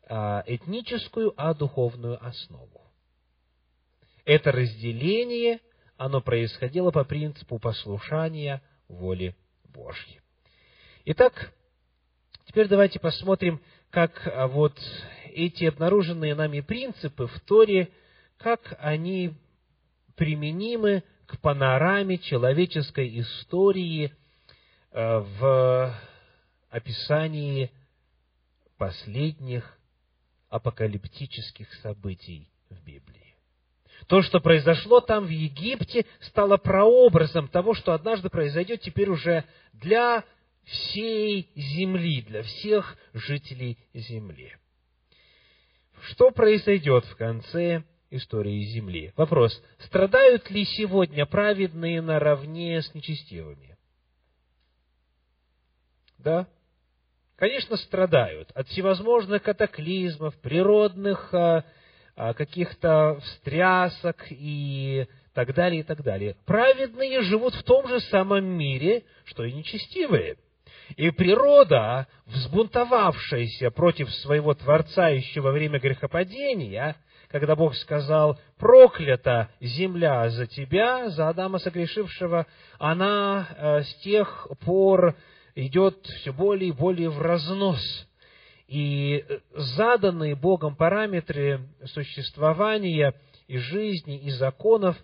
а, 0.08 0.44
этническую, 0.46 1.34
а 1.36 1.54
духовную 1.54 2.24
основу. 2.26 2.82
Это 4.24 4.52
разделение, 4.52 5.60
оно 5.98 6.22
происходило 6.22 6.92
по 6.92 7.04
принципу 7.04 7.60
послушания 7.60 8.62
воле 8.88 9.36
Божьей. 9.78 10.20
Итак, 11.06 11.54
теперь 12.46 12.68
давайте 12.68 13.00
посмотрим, 13.00 13.62
как 13.92 14.28
а, 14.28 14.48
вот 14.48 14.76
эти 15.32 15.66
обнаруженные 15.66 16.34
нами 16.34 16.62
принципы 16.62 17.28
в 17.28 17.40
Торе, 17.42 17.92
как 18.38 18.76
они 18.80 19.36
применимы 20.16 21.04
к 21.28 21.40
панораме 21.40 22.18
человеческой 22.18 23.20
истории 23.20 24.12
а, 24.92 25.20
в 25.20 25.96
описании 26.70 27.72
последних 28.78 29.78
апокалиптических 30.50 31.72
событий 31.76 32.50
в 32.72 32.84
Библии. 32.84 33.27
То, 34.06 34.22
что 34.22 34.40
произошло 34.40 35.02
там 35.02 35.26
в 35.26 35.30
Египте, 35.30 36.06
стало 36.22 36.58
прообразом 36.58 37.48
того, 37.48 37.74
что 37.74 37.94
однажды 37.94 38.30
произойдет 38.30 38.82
теперь 38.82 39.10
уже 39.10 39.44
для 39.74 40.24
всей 40.64 41.50
земли, 41.56 42.22
для 42.22 42.44
всех 42.44 42.96
жителей 43.14 43.78
земли. 43.94 44.56
Что 46.04 46.30
произойдет 46.30 47.06
в 47.06 47.16
конце 47.16 47.84
истории 48.12 48.64
земли? 48.66 49.14
Вопрос. 49.18 49.62
Страдают 49.80 50.50
ли 50.52 50.64
сегодня 50.66 51.26
праведные 51.26 52.02
наравне 52.02 52.82
с 52.82 52.94
нечестивыми? 52.94 53.78
Да? 56.20 56.48
Конечно, 57.36 57.78
страдают 57.78 58.52
от 58.54 58.68
всевозможных 58.68 59.44
катаклизмов, 59.44 60.36
природных 60.42 61.34
а, 61.34 61.64
каких-то 62.34 63.20
встрясок 63.22 64.26
и 64.30 65.06
так 65.34 65.54
далее, 65.54 65.82
и 65.82 65.84
так 65.84 66.02
далее. 66.04 66.36
Праведные 66.46 67.22
живут 67.22 67.54
в 67.54 67.64
том 67.64 67.88
же 67.88 68.00
самом 68.00 68.44
мире, 68.46 69.04
что 69.26 69.44
и 69.44 69.54
нечестивые. 69.54 70.38
И 70.96 71.12
природа, 71.12 72.08
взбунтовавшаяся 72.26 73.70
против 73.72 74.10
своего 74.16 74.56
Творца 74.56 75.10
еще 75.10 75.42
во 75.42 75.52
время 75.52 75.80
грехопадения, 75.80 76.96
когда 77.30 77.56
Бог 77.56 77.76
сказал, 77.76 78.40
проклята 78.58 79.50
земля 79.60 80.30
за 80.30 80.48
тебя, 80.48 81.10
за 81.10 81.30
Адама 81.30 81.60
согрешившего, 81.60 82.48
она 82.80 83.48
э, 83.50 83.82
с 83.84 83.96
тех 83.96 84.48
пор 84.66 85.16
идет 85.56 86.04
все 86.06 86.32
более 86.32 86.70
и 86.70 86.74
более 86.74 87.10
в 87.10 87.22
разнос. 87.22 88.07
И 88.68 89.26
заданные 89.54 90.36
Богом 90.36 90.76
параметры 90.76 91.70
существования 91.86 93.14
и 93.48 93.58
жизни, 93.58 94.20
и 94.20 94.30
законов 94.32 94.98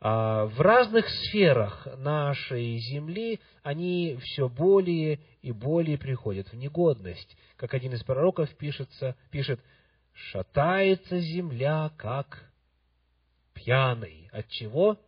а, 0.00 0.46
в 0.46 0.60
разных 0.60 1.08
сферах 1.08 1.86
нашей 1.96 2.76
земли, 2.78 3.40
они 3.62 4.18
все 4.20 4.48
более 4.48 5.20
и 5.42 5.52
более 5.52 5.96
приходят 5.96 6.48
в 6.48 6.56
негодность. 6.56 7.36
Как 7.56 7.72
один 7.72 7.94
из 7.94 8.02
пророков 8.02 8.50
пишется, 8.56 9.16
пишет, 9.30 9.60
«Шатается 10.12 11.20
земля, 11.20 11.92
как 11.96 12.50
пьяный». 13.52 14.28
От 14.32 14.48
чего? 14.48 14.98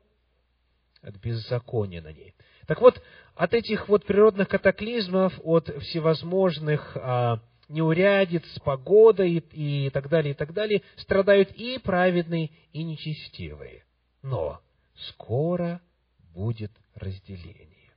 От 1.02 1.16
беззакония 1.16 2.02
на 2.02 2.12
ней. 2.12 2.34
Так 2.66 2.80
вот, 2.80 3.02
от 3.34 3.52
этих 3.52 3.88
вот 3.88 4.04
природных 4.06 4.48
катаклизмов, 4.48 5.38
от 5.44 5.68
всевозможных 5.82 6.96
а, 6.96 7.40
неурядиц, 7.68 8.44
погода 8.64 9.24
и, 9.24 9.38
и 9.38 9.90
так 9.90 10.08
далее, 10.08 10.32
и 10.32 10.36
так 10.36 10.52
далее, 10.52 10.82
страдают 10.96 11.50
и 11.52 11.78
праведные, 11.78 12.50
и 12.72 12.82
нечестивые. 12.82 13.84
Но 14.22 14.60
скоро 15.08 15.80
будет 16.34 16.72
разделение. 16.94 17.92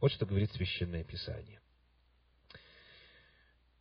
Вот 0.00 0.12
что 0.12 0.26
говорит 0.26 0.50
Священное 0.52 1.04
Писание. 1.04 1.60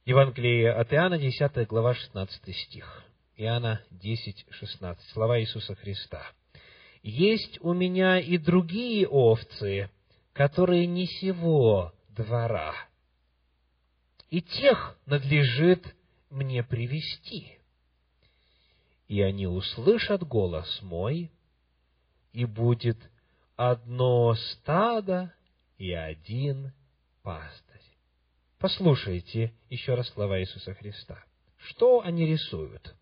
Евангелие 0.05 0.71
от 0.71 0.91
Иоанна, 0.93 1.17
10 1.17 1.67
глава, 1.67 1.93
16 1.93 2.55
стих. 2.55 3.03
Иоанна 3.37 3.81
10, 3.91 4.47
16. 4.49 5.09
Слова 5.11 5.39
Иисуса 5.39 5.75
Христа. 5.75 6.25
«Есть 7.03 7.59
у 7.61 7.73
меня 7.73 8.19
и 8.19 8.37
другие 8.37 9.07
овцы, 9.07 9.89
которые 10.33 10.87
не 10.87 11.05
сего 11.05 11.93
двора, 12.09 12.73
и 14.29 14.41
тех 14.41 14.97
надлежит 15.05 15.95
мне 16.29 16.63
привести. 16.63 17.57
И 19.07 19.21
они 19.21 19.47
услышат 19.47 20.23
голос 20.23 20.81
мой, 20.81 21.31
и 22.31 22.45
будет 22.45 22.97
одно 23.55 24.35
стадо 24.35 25.33
и 25.77 25.91
один 25.91 26.71
пастырь. 27.23 27.81
Послушайте 28.59 29.53
еще 29.69 29.95
раз 29.95 30.09
слова 30.09 30.39
Иисуса 30.39 30.73
Христа. 30.75 31.23
Что 31.57 32.01
они 32.01 32.27
рисуют? 32.27 32.95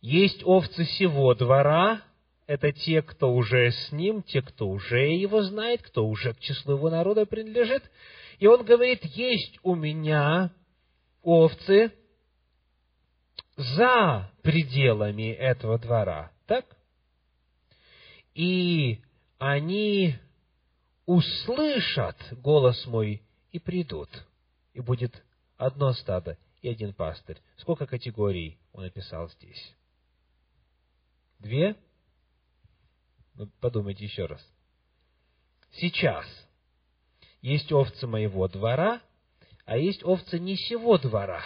Есть 0.00 0.42
овцы 0.44 0.84
сего 0.84 1.34
двора, 1.34 2.02
это 2.46 2.72
те, 2.72 3.02
кто 3.02 3.32
уже 3.32 3.70
с 3.70 3.92
ним, 3.92 4.22
те, 4.22 4.40
кто 4.42 4.68
уже 4.68 5.08
его 5.14 5.42
знает, 5.42 5.82
кто 5.82 6.06
уже 6.06 6.32
к 6.34 6.40
числу 6.40 6.74
его 6.74 6.90
народа 6.90 7.26
принадлежит. 7.26 7.82
И 8.38 8.46
он 8.46 8.64
говорит, 8.64 9.04
есть 9.04 9.58
у 9.62 9.74
меня 9.74 10.52
овцы 11.22 11.92
за 13.56 14.30
пределами 14.42 15.30
этого 15.30 15.78
двора. 15.78 16.32
Так? 16.46 16.64
И 18.34 19.00
они 19.38 20.16
услышат 21.06 22.16
голос 22.32 22.86
мой 22.86 23.22
и 23.52 23.58
придут. 23.58 24.10
И 24.74 24.80
будет 24.80 25.24
одно 25.56 25.92
стадо 25.94 26.36
и 26.60 26.68
один 26.68 26.92
пастырь. 26.92 27.40
Сколько 27.56 27.86
категорий 27.86 28.58
он 28.72 28.84
написал 28.84 29.30
здесь? 29.30 29.74
Две? 31.38 31.76
Ну, 33.34 33.48
подумайте 33.60 34.04
еще 34.04 34.26
раз. 34.26 34.46
Сейчас 35.72 36.26
есть 37.42 37.72
овцы 37.72 38.06
моего 38.06 38.48
двора, 38.48 39.00
а 39.64 39.78
есть 39.78 40.04
овцы 40.04 40.38
не 40.38 40.56
сего 40.56 40.98
двора. 40.98 41.42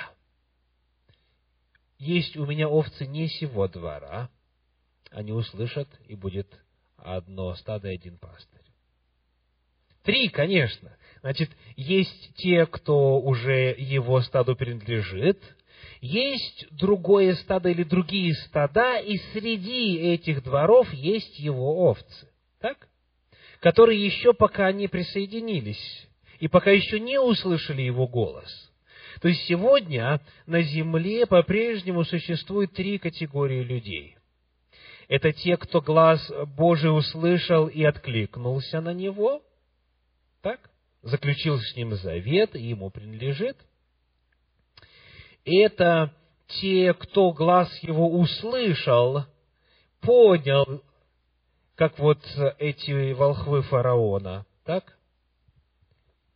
Есть 1.99 2.37
у 2.37 2.47
меня 2.47 2.69
овцы 2.69 3.07
не 3.07 3.29
сего 3.29 3.69
двора, 3.69 4.31
они 5.11 5.33
услышат, 5.33 5.89
и 6.07 6.15
будет 6.15 6.49
одно 6.97 7.55
стадо 7.57 7.89
и 7.91 7.95
один 7.95 8.19
пастырь. 8.19 8.61
Три, 10.03 10.29
конечно. 10.29 10.97
Значит, 11.21 11.51
есть 11.77 12.35
те, 12.37 12.65
кто 12.67 13.21
уже 13.21 13.75
его 13.77 14.23
стаду 14.23 14.57
принадлежит, 14.57 15.43
есть 16.01 16.67
другое 16.71 17.35
стадо 17.35 17.69
или 17.69 17.85
другие 17.85 18.35
стада, 18.35 18.99
и 18.99 19.19
среди 19.33 19.97
этих 19.99 20.43
дворов 20.43 20.91
есть 20.95 21.39
его 21.39 21.85
овцы. 21.89 22.29
Так? 22.61 22.89
Которые 23.61 24.05
еще 24.05 24.33
пока 24.33 24.73
не 24.73 24.89
присоединились, 24.89 26.09
и 26.39 26.49
пока 26.49 26.71
еще 26.71 26.99
не 26.99 27.21
услышали 27.21 27.83
его 27.83 28.09
голос. 28.09 28.71
То 29.21 29.29
есть 29.29 29.43
сегодня 29.45 30.21
на 30.47 30.63
земле 30.63 31.27
по-прежнему 31.27 32.05
существует 32.05 32.73
три 32.73 32.99
категории 32.99 33.63
людей. 33.63 34.17
Это 35.09 35.33
те, 35.33 35.57
кто 35.57 35.81
глаз 35.81 36.33
Божий 36.57 36.97
услышал 36.97 37.67
и 37.67 37.83
откликнулся 37.83 38.81
на 38.81 38.95
него, 38.95 39.43
так? 40.41 40.71
Заключил 41.03 41.59
с 41.59 41.77
ним 41.77 41.95
завет, 41.95 42.55
и 42.57 42.63
ему 42.63 42.91
принадлежит– 42.91 43.57
это 45.45 46.13
те, 46.61 46.95
кто 46.95 47.33
глаз 47.33 47.71
его 47.83 48.11
услышал, 48.19 49.25
понял, 50.01 50.83
как 51.81 51.99
вот 51.99 52.23
эти 52.59 53.13
волхвы 53.13 53.63
фараона, 53.63 54.45
так? 54.65 54.99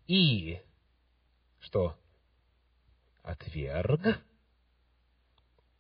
И 0.07 0.59
что? 1.61 1.99
Отверг, 3.23 4.23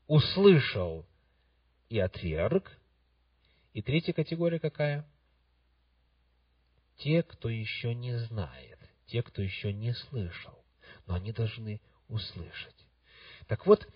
услышал 0.06 1.06
и 1.88 1.98
отверг. 1.98 2.70
И 3.72 3.80
третья 3.80 4.12
категория 4.12 4.58
какая? 4.58 5.08
Те, 6.98 7.22
кто 7.22 7.48
еще 7.48 7.94
не 7.94 8.18
знает, 8.18 8.78
те, 9.06 9.22
кто 9.22 9.40
еще 9.40 9.72
не 9.72 9.94
слышал, 9.94 10.62
но 11.06 11.14
они 11.14 11.32
должны 11.32 11.80
услышать. 12.08 12.86
Так 13.46 13.64
вот, 13.64 13.88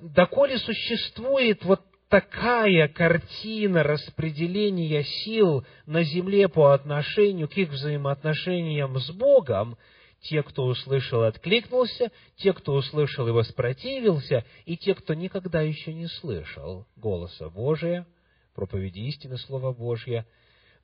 доколе 0.00 0.58
существует 0.60 1.64
вот 1.64 1.84
такая 2.08 2.88
картина 2.88 3.82
распределения 3.82 5.04
сил 5.04 5.64
на 5.86 6.02
земле 6.02 6.48
по 6.48 6.72
отношению 6.72 7.48
к 7.48 7.56
их 7.56 7.70
взаимоотношениям 7.70 8.98
с 8.98 9.10
Богом, 9.10 9.76
те, 10.20 10.42
кто 10.42 10.64
услышал 10.64 11.22
откликнулся, 11.22 12.10
те, 12.36 12.52
кто 12.52 12.74
услышал 12.74 13.28
и 13.28 13.30
воспротивился, 13.30 14.44
и 14.64 14.76
те, 14.76 14.94
кто 14.94 15.14
никогда 15.14 15.60
еще 15.60 15.92
не 15.92 16.08
слышал 16.08 16.86
голоса 16.96 17.50
Божия, 17.50 18.06
проповеди 18.54 19.00
истины 19.00 19.38
Слова 19.38 19.72
Божья, 19.72 20.26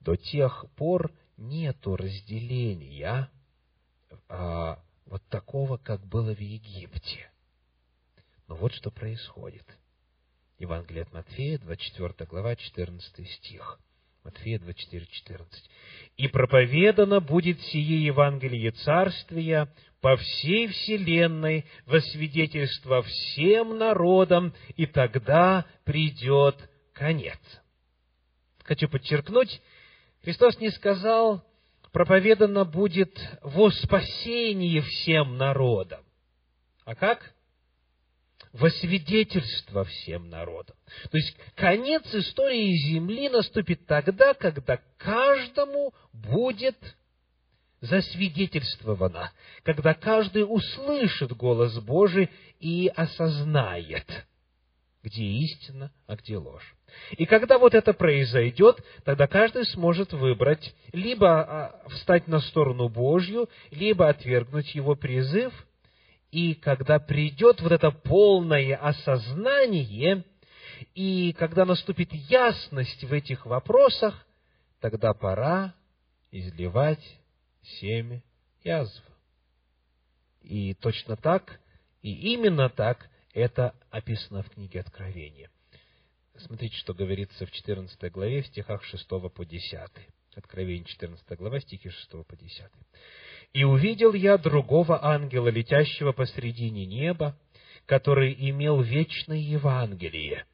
до 0.00 0.16
тех 0.16 0.66
пор 0.76 1.12
нету 1.36 1.96
разделения 1.96 3.28
а, 4.28 4.78
вот 5.06 5.22
такого, 5.28 5.78
как 5.78 6.06
было 6.06 6.34
в 6.34 6.40
Египте. 6.40 7.30
Но 8.46 8.54
вот 8.54 8.72
что 8.72 8.90
происходит. 8.90 9.64
Евангелие 10.58 11.02
от 11.02 11.12
Матфея, 11.12 11.58
24 11.58 12.28
глава, 12.30 12.54
14 12.54 13.28
стих. 13.28 13.78
Матфея 14.22 14.58
24, 14.58 15.06
14. 15.06 15.70
«И 16.16 16.28
проповедано 16.28 17.20
будет 17.20 17.60
сие 17.60 18.06
Евангелие 18.06 18.70
Царствия 18.70 19.68
по 20.00 20.16
всей 20.16 20.68
вселенной 20.68 21.66
во 21.86 22.00
свидетельство 22.00 23.02
всем 23.02 23.76
народам, 23.76 24.54
и 24.76 24.86
тогда 24.86 25.66
придет 25.84 26.56
конец». 26.94 27.38
Хочу 28.62 28.88
подчеркнуть, 28.88 29.60
Христос 30.22 30.58
не 30.58 30.70
сказал, 30.70 31.44
проповедано 31.92 32.64
будет 32.64 33.18
во 33.42 33.70
спасении 33.70 34.80
всем 34.80 35.36
народам. 35.36 36.02
А 36.86 36.94
как? 36.94 37.33
Во 38.54 38.70
свидетельство 38.70 39.84
всем 39.84 40.30
народам. 40.30 40.76
То 41.10 41.16
есть, 41.18 41.36
конец 41.56 42.02
истории 42.14 42.76
Земли 42.88 43.28
наступит 43.28 43.84
тогда, 43.86 44.32
когда 44.32 44.78
каждому 44.96 45.92
будет 46.12 46.76
засвидетельствовано, 47.80 49.32
когда 49.64 49.92
каждый 49.92 50.42
услышит 50.42 51.32
голос 51.32 51.76
Божий 51.80 52.30
и 52.60 52.92
осознает, 52.94 54.06
где 55.02 55.24
истина, 55.24 55.90
а 56.06 56.14
где 56.14 56.36
ложь. 56.36 56.76
И 57.18 57.26
когда 57.26 57.58
вот 57.58 57.74
это 57.74 57.92
произойдет, 57.92 58.78
тогда 59.04 59.26
каждый 59.26 59.64
сможет 59.64 60.12
выбрать 60.12 60.76
либо 60.92 61.40
а, 61.42 61.88
встать 61.88 62.28
на 62.28 62.38
сторону 62.38 62.88
Божью, 62.88 63.48
либо 63.72 64.08
отвергнуть 64.08 64.76
его 64.76 64.94
призыв. 64.94 65.52
И 66.34 66.56
когда 66.56 66.98
придет 66.98 67.60
вот 67.60 67.70
это 67.70 67.92
полное 67.92 68.74
осознание, 68.74 70.24
и 70.92 71.32
когда 71.34 71.64
наступит 71.64 72.12
ясность 72.12 73.04
в 73.04 73.12
этих 73.12 73.46
вопросах, 73.46 74.26
тогда 74.80 75.14
пора 75.14 75.76
изливать 76.32 77.20
семя 77.62 78.20
язв. 78.64 79.00
И 80.42 80.74
точно 80.74 81.16
так, 81.16 81.60
и 82.02 82.12
именно 82.32 82.68
так 82.68 83.08
это 83.32 83.72
описано 83.90 84.42
в 84.42 84.50
книге 84.50 84.80
Откровения. 84.80 85.52
Смотрите, 86.36 86.76
что 86.78 86.94
говорится 86.94 87.46
в 87.46 87.52
14 87.52 88.10
главе, 88.10 88.42
в 88.42 88.48
стихах 88.48 88.82
6 88.82 89.06
по 89.08 89.44
10. 89.44 89.80
Откровение 90.34 90.84
14 90.84 91.38
глава, 91.38 91.60
стихи 91.60 91.90
6 91.90 92.10
по 92.26 92.36
10. 92.36 92.60
«И 93.54 93.62
увидел 93.62 94.12
я 94.12 94.36
другого 94.36 95.02
ангела, 95.04 95.48
летящего 95.48 96.12
посредине 96.12 96.84
неба, 96.84 97.38
который 97.86 98.34
имел 98.50 98.80
вечное 98.82 99.38
Евангелие, 99.38 100.44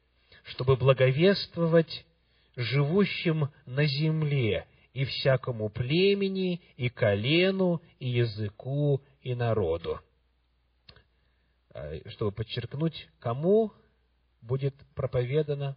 чтобы 0.43 0.77
благовествовать 0.77 2.05
живущим 2.55 3.49
на 3.65 3.85
земле 3.85 4.67
и 4.93 5.03
всякому 5.05 5.69
племени, 5.69 6.61
и 6.77 6.89
колену, 6.89 7.81
и 7.99 8.07
языку, 8.07 9.01
и 9.21 9.33
народу». 9.33 9.99
А, 11.73 11.97
чтобы 12.09 12.31
подчеркнуть, 12.31 13.09
кому 13.19 13.71
будет 14.41 14.75
проповедано 14.93 15.75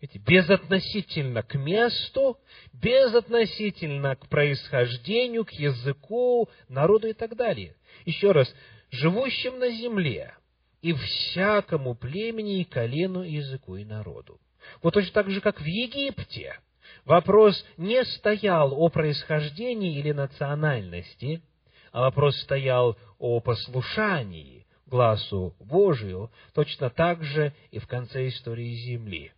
Видите, 0.00 0.20
безотносительно 0.20 1.42
к 1.42 1.54
месту, 1.56 2.38
безотносительно 2.72 4.14
к 4.14 4.28
происхождению, 4.28 5.44
к 5.44 5.50
языку, 5.52 6.48
народу 6.68 7.08
и 7.08 7.12
так 7.12 7.34
далее. 7.34 7.74
Еще 8.04 8.30
раз, 8.30 8.52
живущим 8.90 9.58
на 9.58 9.70
земле 9.70 10.34
и 10.82 10.92
всякому 10.92 11.96
племени 11.96 12.60
и 12.60 12.64
колену, 12.64 13.24
и 13.24 13.32
языку 13.32 13.76
и 13.76 13.84
народу. 13.84 14.40
Вот 14.82 14.94
точно 14.94 15.12
так 15.12 15.30
же, 15.30 15.40
как 15.40 15.60
в 15.60 15.64
Египте. 15.64 16.60
Вопрос 17.04 17.64
не 17.76 18.04
стоял 18.04 18.72
о 18.72 18.88
происхождении 18.90 19.98
или 19.98 20.12
национальности, 20.12 21.42
а 21.90 22.02
вопрос 22.02 22.36
стоял 22.42 22.96
о 23.18 23.40
послушании, 23.40 24.66
глазу 24.86 25.56
Божию, 25.58 26.30
точно 26.54 26.88
так 26.90 27.24
же 27.24 27.52
и 27.70 27.78
в 27.78 27.86
конце 27.86 28.28
истории 28.28 28.74
Земли. 28.74 29.32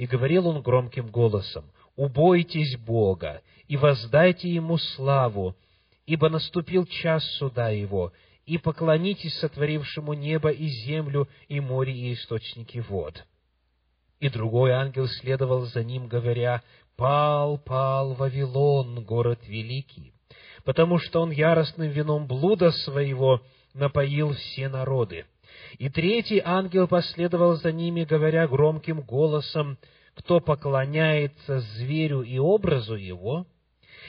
И 0.00 0.06
говорил 0.06 0.48
он 0.48 0.62
громким 0.62 1.08
голосом, 1.08 1.70
«Убойтесь 1.94 2.74
Бога 2.78 3.42
и 3.68 3.76
воздайте 3.76 4.48
Ему 4.48 4.78
славу, 4.78 5.54
ибо 6.06 6.30
наступил 6.30 6.86
час 6.86 7.22
суда 7.32 7.68
Его, 7.68 8.10
и 8.46 8.56
поклонитесь 8.56 9.34
сотворившему 9.40 10.14
небо 10.14 10.48
и 10.48 10.68
землю, 10.68 11.28
и 11.48 11.60
море, 11.60 11.92
и 11.92 12.14
источники 12.14 12.78
вод». 12.78 13.26
И 14.20 14.30
другой 14.30 14.70
ангел 14.70 15.06
следовал 15.06 15.66
за 15.66 15.84
ним, 15.84 16.08
говоря, 16.08 16.62
«Пал, 16.96 17.58
пал 17.58 18.14
Вавилон, 18.14 19.04
город 19.04 19.40
великий, 19.46 20.14
потому 20.64 20.96
что 20.96 21.20
он 21.20 21.30
яростным 21.30 21.90
вином 21.90 22.26
блуда 22.26 22.70
своего 22.70 23.42
напоил 23.74 24.32
все 24.32 24.70
народы. 24.70 25.26
И 25.78 25.88
третий 25.88 26.40
ангел 26.44 26.88
последовал 26.88 27.56
за 27.56 27.72
ними, 27.72 28.04
говоря 28.04 28.48
громким 28.48 29.00
голосом, 29.02 29.78
«Кто 30.14 30.40
поклоняется 30.40 31.60
зверю 31.60 32.22
и 32.22 32.38
образу 32.38 32.94
его, 32.94 33.46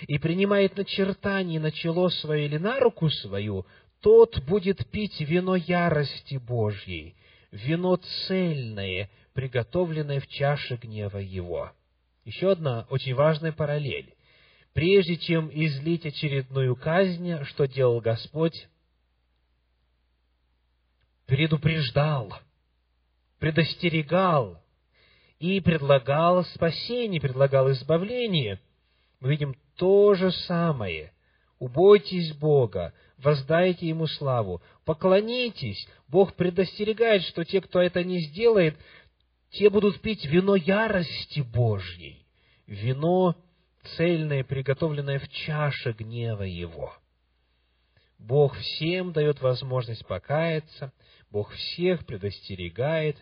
и 0.08 0.18
принимает 0.18 0.76
начертание 0.76 1.60
на 1.60 1.72
чело 1.72 2.10
свое 2.10 2.46
или 2.46 2.58
на 2.58 2.80
руку 2.80 3.10
свою, 3.10 3.66
тот 4.02 4.40
будет 4.46 4.90
пить 4.90 5.22
вино 5.22 5.56
ярости 5.56 6.38
Божьей, 6.38 7.16
вино 7.52 8.00
цельное, 8.28 9.10
приготовленное 9.34 10.20
в 10.20 10.28
чаше 10.28 10.76
гнева 10.76 11.20
его». 11.20 11.72
Еще 12.26 12.52
одна 12.52 12.86
очень 12.90 13.16
важная 13.16 13.52
параллель. 13.52 14.14
Прежде 14.74 15.18
чем 15.18 15.50
излить 15.52 16.06
очередную 16.06 16.76
казнь, 16.76 17.44
что 17.46 17.68
делал 17.68 18.00
Господь? 18.00 18.68
Предупреждал, 21.32 22.34
предостерегал 23.40 24.62
и 25.40 25.62
предлагал 25.62 26.44
спасение, 26.44 27.22
предлагал 27.22 27.72
избавление. 27.72 28.60
Мы 29.22 29.30
видим 29.30 29.56
то 29.78 30.14
же 30.14 30.34
самое. 30.34 31.14
Убойтесь 31.58 32.34
Бога, 32.34 32.94
воздайте 33.18 33.88
Ему 33.88 34.08
славу, 34.08 34.62
поклонитесь. 34.84 35.88
Бог 36.10 36.34
предостерегает, 36.36 37.24
что 37.24 37.46
те, 37.46 37.62
кто 37.62 37.82
это 37.82 38.04
не 38.04 38.20
сделает, 38.24 38.78
те 39.52 39.70
будут 39.70 40.02
пить 40.02 40.26
вино 40.26 40.58
ярости 40.58 41.40
Божьей, 41.40 42.26
вино 42.68 43.38
цельное, 43.96 44.44
приготовленное 44.44 45.20
в 45.20 45.30
чаше 45.30 45.94
гнева 45.94 46.44
Его. 46.44 46.94
Бог 48.22 48.56
всем 48.56 49.14
дает 49.14 49.42
возможность 49.42 50.06
покаяться, 50.06 50.94
Бог 51.32 51.52
всех 51.54 52.06
предостерегает. 52.06 53.18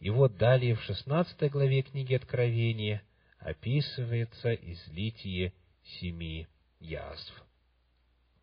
И 0.00 0.10
вот 0.10 0.36
далее 0.36 0.76
в 0.76 0.82
16 0.82 1.50
главе 1.50 1.82
книги 1.82 2.14
Откровения 2.14 3.02
описывается 3.38 4.54
излитие 4.54 5.54
семи 5.82 6.46
язв. 6.78 7.42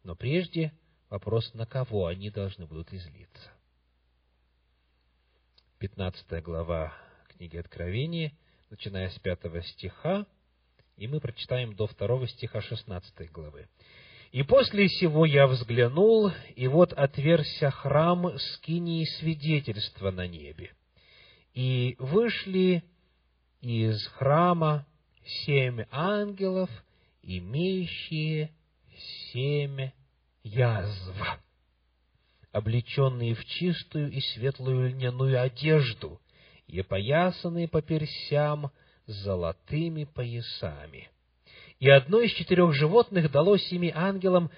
Но 0.03 0.15
прежде 0.15 0.73
вопрос, 1.09 1.53
на 1.53 1.65
кого 1.65 2.07
они 2.07 2.29
должны 2.29 2.65
будут 2.65 2.91
излиться. 2.91 3.51
15 5.77 6.43
глава 6.43 6.93
книги 7.29 7.57
Откровения, 7.57 8.33
начиная 8.71 9.09
с 9.09 9.19
5 9.19 9.63
стиха, 9.67 10.25
и 10.97 11.07
мы 11.07 11.19
прочитаем 11.19 11.75
до 11.75 11.87
2 11.87 12.27
стиха 12.27 12.61
16 12.61 13.31
главы. 13.31 13.67
И 14.35 14.43
после 14.43 14.89
сего 14.89 15.25
я 15.25 15.47
взглянул, 15.47 16.29
и 16.57 16.67
вот 16.67 16.91
отверся 16.91 17.71
храм 17.71 18.37
скинии 18.37 19.05
свидетельства 19.05 20.11
на 20.11 20.27
небе. 20.27 20.73
И 21.53 21.95
вышли 21.99 22.83
из 23.61 24.05
храма 24.07 24.85
семь 25.45 25.85
ангелов, 25.89 26.69
имеющие 27.21 28.51
семь 29.31 29.91
язв, 30.43 31.39
облеченные 32.51 33.35
в 33.35 33.45
чистую 33.45 34.11
и 34.11 34.19
светлую 34.19 34.89
льняную 34.89 35.41
одежду, 35.41 36.19
и 36.67 36.81
опоясанные 36.81 37.69
по 37.69 37.81
персям 37.81 38.69
золотыми 39.05 40.03
поясами 40.03 41.09
и 41.79 41.89
одно 41.89 42.21
из 42.21 42.31
четырех 42.31 42.73
животных 42.73 43.31
дало 43.31 43.57
семи 43.57 43.91
ангелам 43.93 44.49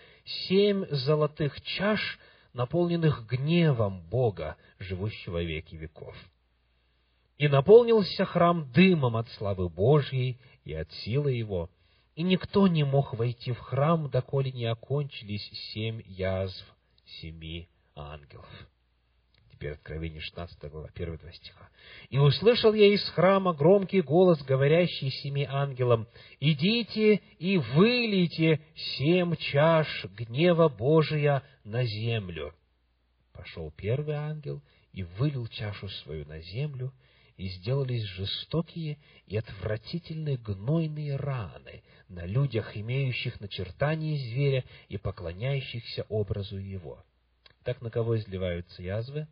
семь 0.47 0.85
золотых 0.89 1.59
чаш, 1.61 2.19
наполненных 2.53 3.25
гневом 3.27 4.01
Бога, 4.09 4.55
живущего 4.79 5.43
веки 5.43 5.75
веков. 5.75 6.15
И 7.37 7.47
наполнился 7.47 8.25
храм 8.25 8.71
дымом 8.71 9.15
от 9.15 9.29
славы 9.29 9.69
Божьей 9.69 10.39
и 10.63 10.73
от 10.73 10.91
силы 10.91 11.31
его, 11.31 11.69
и 12.15 12.23
никто 12.23 12.67
не 12.67 12.83
мог 12.83 13.13
войти 13.13 13.51
в 13.51 13.59
храм, 13.59 14.09
доколе 14.09 14.51
не 14.51 14.65
окончились 14.65 15.47
семь 15.71 16.01
язв 16.05 16.65
семи 17.21 17.69
ангелов. 17.95 18.49
Теперь 19.57 19.71
Откровение 19.71 20.21
16 20.21 20.69
глава, 20.69 20.87
первые 20.93 21.17
два 21.17 21.31
стиха. 21.31 21.67
«И 22.09 22.19
услышал 22.19 22.75
я 22.75 22.93
из 22.93 23.03
храма 23.09 23.55
громкий 23.55 24.01
голос, 24.01 24.39
говорящий 24.43 25.09
семи 25.09 25.47
ангелам, 25.49 26.07
«Идите 26.39 27.21
и 27.39 27.57
вылейте 27.57 28.61
семь 28.75 29.35
чаш 29.35 30.05
гнева 30.15 30.69
Божия 30.69 31.41
на 31.63 31.83
землю». 31.85 32.53
Пошел 33.33 33.71
первый 33.75 34.13
ангел 34.13 34.61
и 34.93 35.01
вылил 35.01 35.47
чашу 35.47 35.89
свою 35.89 36.27
на 36.27 36.39
землю, 36.39 36.93
и 37.35 37.47
сделались 37.47 38.03
жестокие 38.03 38.99
и 39.25 39.37
отвратительные 39.37 40.37
гнойные 40.37 41.15
раны 41.15 41.81
на 42.09 42.27
людях, 42.27 42.77
имеющих 42.77 43.41
начертание 43.41 44.19
зверя 44.19 44.63
и 44.87 44.97
поклоняющихся 44.97 46.05
образу 46.09 46.57
его. 46.57 47.03
Так 47.63 47.81
на 47.81 47.89
кого 47.89 48.17
изливаются 48.17 48.83
язвы? 48.83 49.27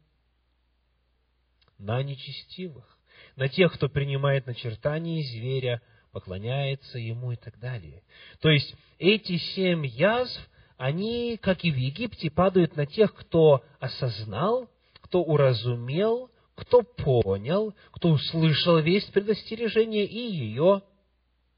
На 1.78 2.02
нечестивых, 2.04 2.98
на 3.36 3.50
тех, 3.50 3.74
кто 3.74 3.90
принимает 3.90 4.46
начертание 4.46 5.24
зверя, 5.24 5.82
поклоняется 6.12 6.98
ему 6.98 7.34
и 7.34 7.36
так 7.36 7.60
далее. 7.60 8.02
То 8.40 8.50
есть 8.50 8.74
эти 9.00 9.38
семь 9.38 9.86
язв, 9.86 10.40
они, 10.78 11.38
как 11.42 11.64
и 11.66 11.72
в 11.72 11.76
Египте, 11.76 12.32
падают 12.32 12.76
на 12.76 12.86
тех, 12.86 13.14
кто 13.14 13.64
осознал, 13.80 14.70
кто 15.02 15.22
уразумел, 15.22 16.32
кто 16.56 16.82
понял, 16.82 17.76
кто 17.92 18.12
услышал 18.12 18.80
весть 18.80 19.12
предостережения 19.12 20.06
и 20.06 20.18
ее 20.18 20.82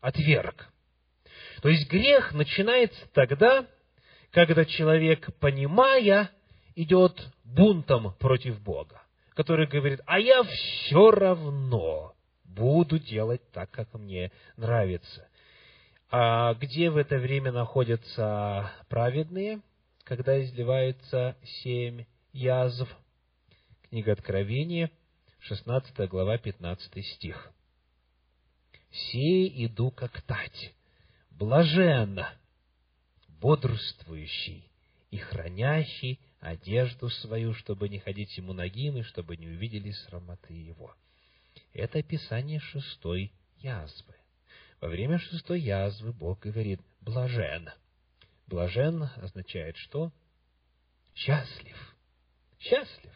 отверг. 0.01 0.71
То 1.61 1.69
есть 1.69 1.89
грех 1.89 2.33
начинается 2.33 2.99
тогда, 3.13 3.65
когда 4.31 4.65
человек, 4.65 5.29
понимая, 5.39 6.31
идет 6.75 7.19
бунтом 7.43 8.13
против 8.19 8.61
Бога, 8.61 9.01
который 9.37 9.67
говорит, 9.67 10.01
а 10.07 10.19
я 10.19 10.41
все 10.41 11.11
равно 11.11 12.15
буду 12.43 12.97
делать 12.97 13.41
так, 13.51 13.69
как 13.69 13.93
мне 13.93 14.31
нравится. 14.55 15.29
А 16.09 16.55
где 16.55 16.89
в 16.89 16.97
это 16.97 17.19
время 17.19 17.51
находятся 17.51 18.71
праведные, 18.89 19.61
когда 20.05 20.41
изливается 20.41 21.37
семь 21.61 22.05
язв? 22.33 22.89
Книга 23.89 24.13
Откровения, 24.13 24.89
16 25.41 26.09
глава, 26.09 26.39
15 26.39 27.05
стих. 27.05 27.51
«Сей 28.89 29.67
иду 29.67 29.91
как 29.91 30.19
тать, 30.23 30.73
блаженно, 31.29 32.33
бодрствующий 33.39 34.67
и 35.11 35.17
хранящий 35.17 36.19
одежду 36.49 37.09
свою, 37.09 37.53
чтобы 37.53 37.89
не 37.89 37.99
ходить 37.99 38.37
ему 38.37 38.53
ногим, 38.53 38.97
и 38.97 39.03
чтобы 39.03 39.37
не 39.37 39.47
увидели 39.47 39.91
срамоты 39.91 40.53
его». 40.53 40.95
Это 41.73 41.99
описание 41.99 42.59
шестой 42.59 43.31
язвы. 43.59 44.15
Во 44.81 44.87
время 44.87 45.17
шестой 45.19 45.59
язвы 45.59 46.13
Бог 46.13 46.39
говорит 46.39 46.81
«блажен». 47.01 47.69
Блажен 48.47 49.09
означает 49.17 49.75
что? 49.77 50.11
Счастлив. 51.15 51.95
Счастлив. 52.59 53.11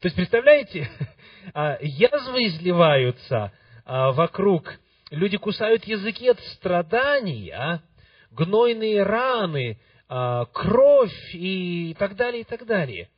То 0.00 0.08
есть, 0.08 0.16
представляете, 0.16 0.90
а, 1.54 1.78
язвы 1.80 2.48
изливаются 2.48 3.52
а, 3.84 4.12
вокруг, 4.12 4.78
люди 5.10 5.36
кусают 5.38 5.84
языки 5.84 6.28
от 6.28 6.40
страдания, 6.40 7.82
гнойные 8.30 9.02
раны, 9.02 9.78
а, 9.78 9.95
кровь 10.08 11.34
и 11.34 11.94
так 11.98 12.16
далее, 12.16 12.42
и 12.42 12.44
так 12.44 12.64
далее. 12.66 13.10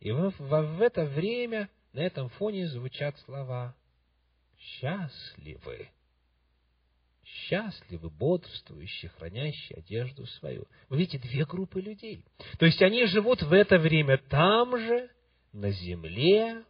И 0.00 0.12
в, 0.12 0.30
в, 0.38 0.76
в 0.76 0.82
это 0.82 1.04
время 1.04 1.68
на 1.92 2.00
этом 2.00 2.28
фоне 2.28 2.68
звучат 2.68 3.18
слова 3.20 3.74
счастливы. 4.58 5.88
Счастливы, 7.24 8.10
бодрствующие, 8.10 9.10
хранящие 9.10 9.78
одежду 9.78 10.26
свою. 10.26 10.66
Вы 10.88 10.98
видите, 10.98 11.18
две 11.18 11.44
группы 11.44 11.80
людей. 11.80 12.24
То 12.58 12.66
есть 12.66 12.80
они 12.82 13.06
живут 13.06 13.42
в 13.42 13.52
это 13.52 13.78
время 13.78 14.18
там 14.18 14.78
же, 14.78 15.10
на 15.52 15.70
земле, 15.70 16.64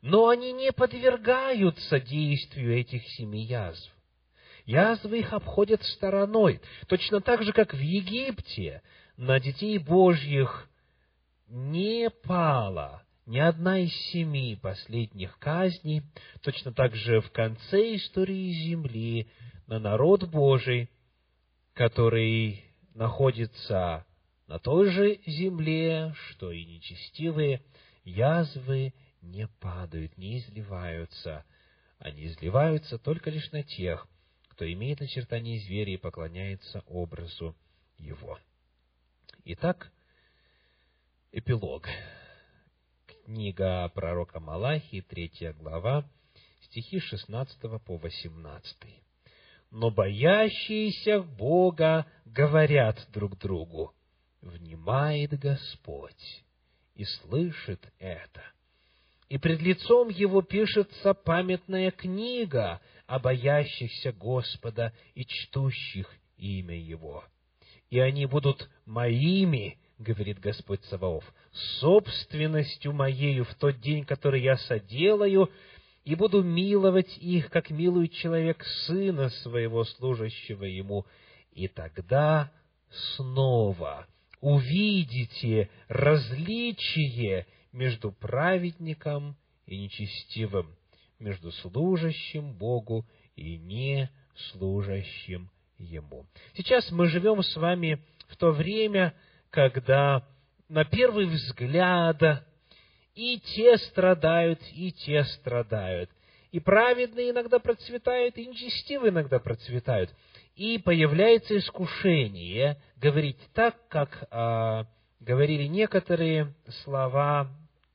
но 0.00 0.28
они 0.28 0.52
не 0.52 0.72
подвергаются 0.72 2.00
действию 2.00 2.78
этих 2.78 3.06
семи 3.10 3.44
язв. 3.44 3.92
Язвы 4.68 5.20
их 5.20 5.32
обходят 5.32 5.82
стороной. 5.82 6.60
Точно 6.88 7.22
так 7.22 7.42
же, 7.42 7.54
как 7.54 7.72
в 7.72 7.78
Египте 7.80 8.82
на 9.16 9.40
детей 9.40 9.78
Божьих 9.78 10.68
не 11.46 12.10
пало 12.10 13.02
ни 13.24 13.38
одна 13.38 13.78
из 13.78 13.94
семи 14.10 14.58
последних 14.60 15.38
казней, 15.38 16.02
точно 16.42 16.74
так 16.74 16.94
же 16.94 17.22
в 17.22 17.30
конце 17.30 17.96
истории 17.96 18.52
Земли 18.52 19.30
на 19.66 19.78
народ 19.78 20.24
Божий, 20.24 20.90
который 21.72 22.62
находится 22.94 24.04
на 24.48 24.58
той 24.58 24.90
же 24.90 25.18
земле, 25.24 26.12
что 26.28 26.52
и 26.52 26.66
нечестивые, 26.66 27.62
язвы 28.04 28.92
не 29.22 29.48
падают, 29.60 30.18
не 30.18 30.36
изливаются. 30.36 31.46
Они 31.98 32.26
изливаются 32.26 32.98
только 32.98 33.30
лишь 33.30 33.50
на 33.50 33.62
тех, 33.62 34.06
кто 34.58 34.72
имеет 34.72 34.98
начертание 34.98 35.60
зверя 35.60 35.92
и 35.92 35.96
поклоняется 35.96 36.82
образу 36.88 37.54
его. 37.96 38.40
Итак, 39.44 39.92
эпилог 41.30 41.86
книга 43.24 43.88
пророка 43.90 44.40
Малахии, 44.40 45.00
третья 45.00 45.52
глава, 45.52 46.10
стихи 46.62 46.98
16 46.98 47.56
по 47.84 47.98
18. 47.98 48.76
«Но 49.70 49.92
боящиеся 49.92 51.20
Бога 51.20 52.04
говорят 52.24 52.98
друг 53.12 53.38
другу, 53.38 53.94
внимает 54.42 55.38
Господь 55.38 56.44
и 56.96 57.04
слышит 57.04 57.92
это. 58.00 58.42
И 59.28 59.38
пред 59.38 59.60
лицом 59.60 60.08
Его 60.08 60.42
пишется 60.42 61.14
памятная 61.14 61.92
книга 61.92 62.80
о 63.08 63.18
боящихся 63.18 64.12
Господа 64.12 64.92
и 65.14 65.24
чтущих 65.24 66.06
имя 66.36 66.78
Его. 66.78 67.24
И 67.88 67.98
они 67.98 68.26
будут 68.26 68.68
моими, 68.84 69.78
говорит 69.98 70.38
Господь 70.38 70.84
Саваоф, 70.84 71.24
собственностью 71.80 72.92
моею 72.92 73.46
в 73.46 73.54
тот 73.54 73.80
день, 73.80 74.04
который 74.04 74.42
я 74.42 74.58
соделаю, 74.58 75.50
и 76.04 76.14
буду 76.14 76.42
миловать 76.42 77.16
их, 77.16 77.48
как 77.50 77.70
милует 77.70 78.12
человек 78.12 78.62
сына 78.86 79.30
своего, 79.30 79.84
служащего 79.84 80.64
ему. 80.64 81.06
И 81.52 81.66
тогда 81.66 82.52
снова 83.16 84.06
увидите 84.42 85.70
различие 85.88 87.46
между 87.72 88.12
праведником 88.12 89.34
и 89.64 89.78
нечестивым, 89.78 90.76
между 91.18 91.52
служащим 91.52 92.54
Богу 92.54 93.06
и 93.36 93.56
не 93.56 94.10
служащим 94.50 95.50
Ему. 95.78 96.26
Сейчас 96.54 96.90
мы 96.90 97.06
живем 97.06 97.42
с 97.42 97.56
вами 97.56 98.02
в 98.28 98.36
то 98.36 98.50
время, 98.50 99.14
когда 99.50 100.26
на 100.68 100.84
первый 100.84 101.26
взгляд 101.26 102.20
и 103.14 103.40
те 103.40 103.78
страдают, 103.78 104.60
и 104.72 104.92
те 104.92 105.24
страдают. 105.24 106.10
И 106.50 106.60
праведные 106.60 107.30
иногда 107.30 107.58
процветают, 107.58 108.36
и 108.38 108.46
нечестивые 108.46 109.10
иногда 109.10 109.38
процветают. 109.38 110.10
И 110.56 110.78
появляется 110.78 111.56
искушение 111.58 112.80
говорить 112.96 113.38
так, 113.54 113.76
как 113.88 114.26
а, 114.30 114.86
говорили 115.20 115.64
некоторые 115.64 116.54
слова, 116.82 117.48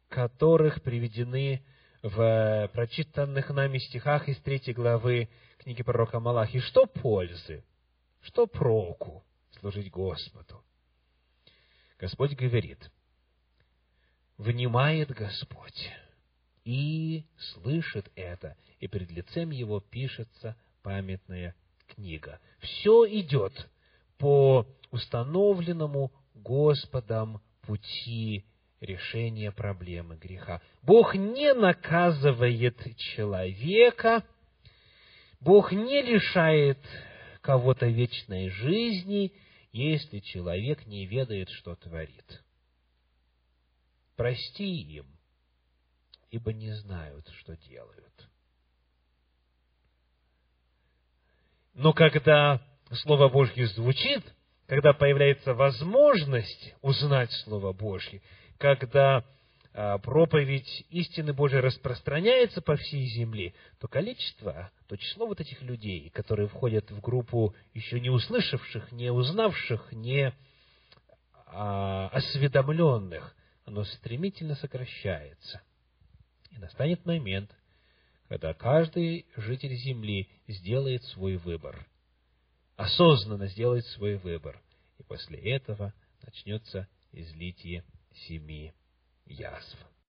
которых 0.09 0.81
приведены 0.81 1.63
в 2.03 2.69
прочитанных 2.73 3.49
нами 3.49 3.77
стихах 3.77 4.27
из 4.27 4.37
третьей 4.41 4.73
главы 4.73 5.29
книги 5.57 5.83
пророка 5.83 6.19
Малахи. 6.19 6.59
Что 6.59 6.85
пользы? 6.85 7.63
Что 8.21 8.45
проку 8.45 9.23
служить 9.59 9.89
Господу? 9.89 10.61
Господь 11.97 12.33
говорит, 12.33 12.91
внимает 14.37 15.11
Господь 15.11 15.89
и 16.65 17.25
слышит 17.37 18.11
это, 18.15 18.57
и 18.79 18.87
пред 18.89 19.09
лицем 19.09 19.51
Его 19.51 19.79
пишется 19.79 20.57
памятная 20.81 21.55
книга. 21.87 22.41
Все 22.59 23.05
идет 23.19 23.69
по 24.17 24.67
установленному 24.91 26.11
Господом 26.33 27.41
пути 27.61 28.45
решения 28.83 29.51
проблемы 29.51 30.17
греха. 30.17 30.61
Бог 30.81 31.15
не 31.15 31.53
наказывает 31.53 32.77
человека, 32.97 34.23
Бог 35.39 35.71
не 35.71 36.01
лишает 36.01 36.79
кого-то 37.41 37.87
вечной 37.87 38.49
жизни, 38.49 39.33
если 39.71 40.19
человек 40.19 40.85
не 40.85 41.05
ведает, 41.05 41.49
что 41.49 41.75
творит. 41.75 42.43
Прости 44.15 44.81
им, 44.95 45.07
ибо 46.29 46.53
не 46.53 46.71
знают, 46.71 47.27
что 47.39 47.57
делают. 47.57 48.29
Но 51.73 51.91
когда 51.91 52.61
Слово 52.91 53.29
Божье 53.29 53.67
звучит, 53.67 54.23
когда 54.67 54.93
появляется 54.93 55.53
возможность 55.53 56.75
узнать 56.81 57.31
Слово 57.43 57.73
Божье, 57.73 58.21
когда 58.63 59.25
а, 59.73 59.97
проповедь 59.97 60.85
истины 60.89 61.33
Божией 61.33 61.59
распространяется 61.59 62.61
по 62.61 62.77
всей 62.77 63.05
земле, 63.07 63.53
то 63.81 63.89
количество, 63.89 64.71
то 64.87 64.95
число 64.95 65.27
вот 65.27 65.41
этих 65.41 65.61
людей, 65.61 66.09
которые 66.11 66.47
входят 66.47 66.89
в 66.89 67.01
группу 67.01 67.53
еще 67.73 67.99
не 67.99 68.09
услышавших, 68.09 68.93
не 68.93 69.11
узнавших, 69.11 69.91
не 69.91 70.33
а, 71.47 72.07
осведомленных, 72.13 73.35
оно 73.65 73.83
стремительно 73.83 74.55
сокращается. 74.55 75.61
И 76.51 76.57
настанет 76.57 77.05
момент, 77.05 77.51
когда 78.29 78.53
каждый 78.53 79.25
житель 79.35 79.75
земли 79.75 80.29
сделает 80.47 81.03
свой 81.03 81.35
выбор, 81.35 81.85
осознанно 82.77 83.47
сделает 83.47 83.85
свой 83.87 84.15
выбор, 84.15 84.61
и 84.99 85.03
после 85.03 85.37
этого 85.51 85.93
начнется 86.21 86.87
излитие 87.11 87.83
семи 88.13 88.73
язв. 89.25 89.92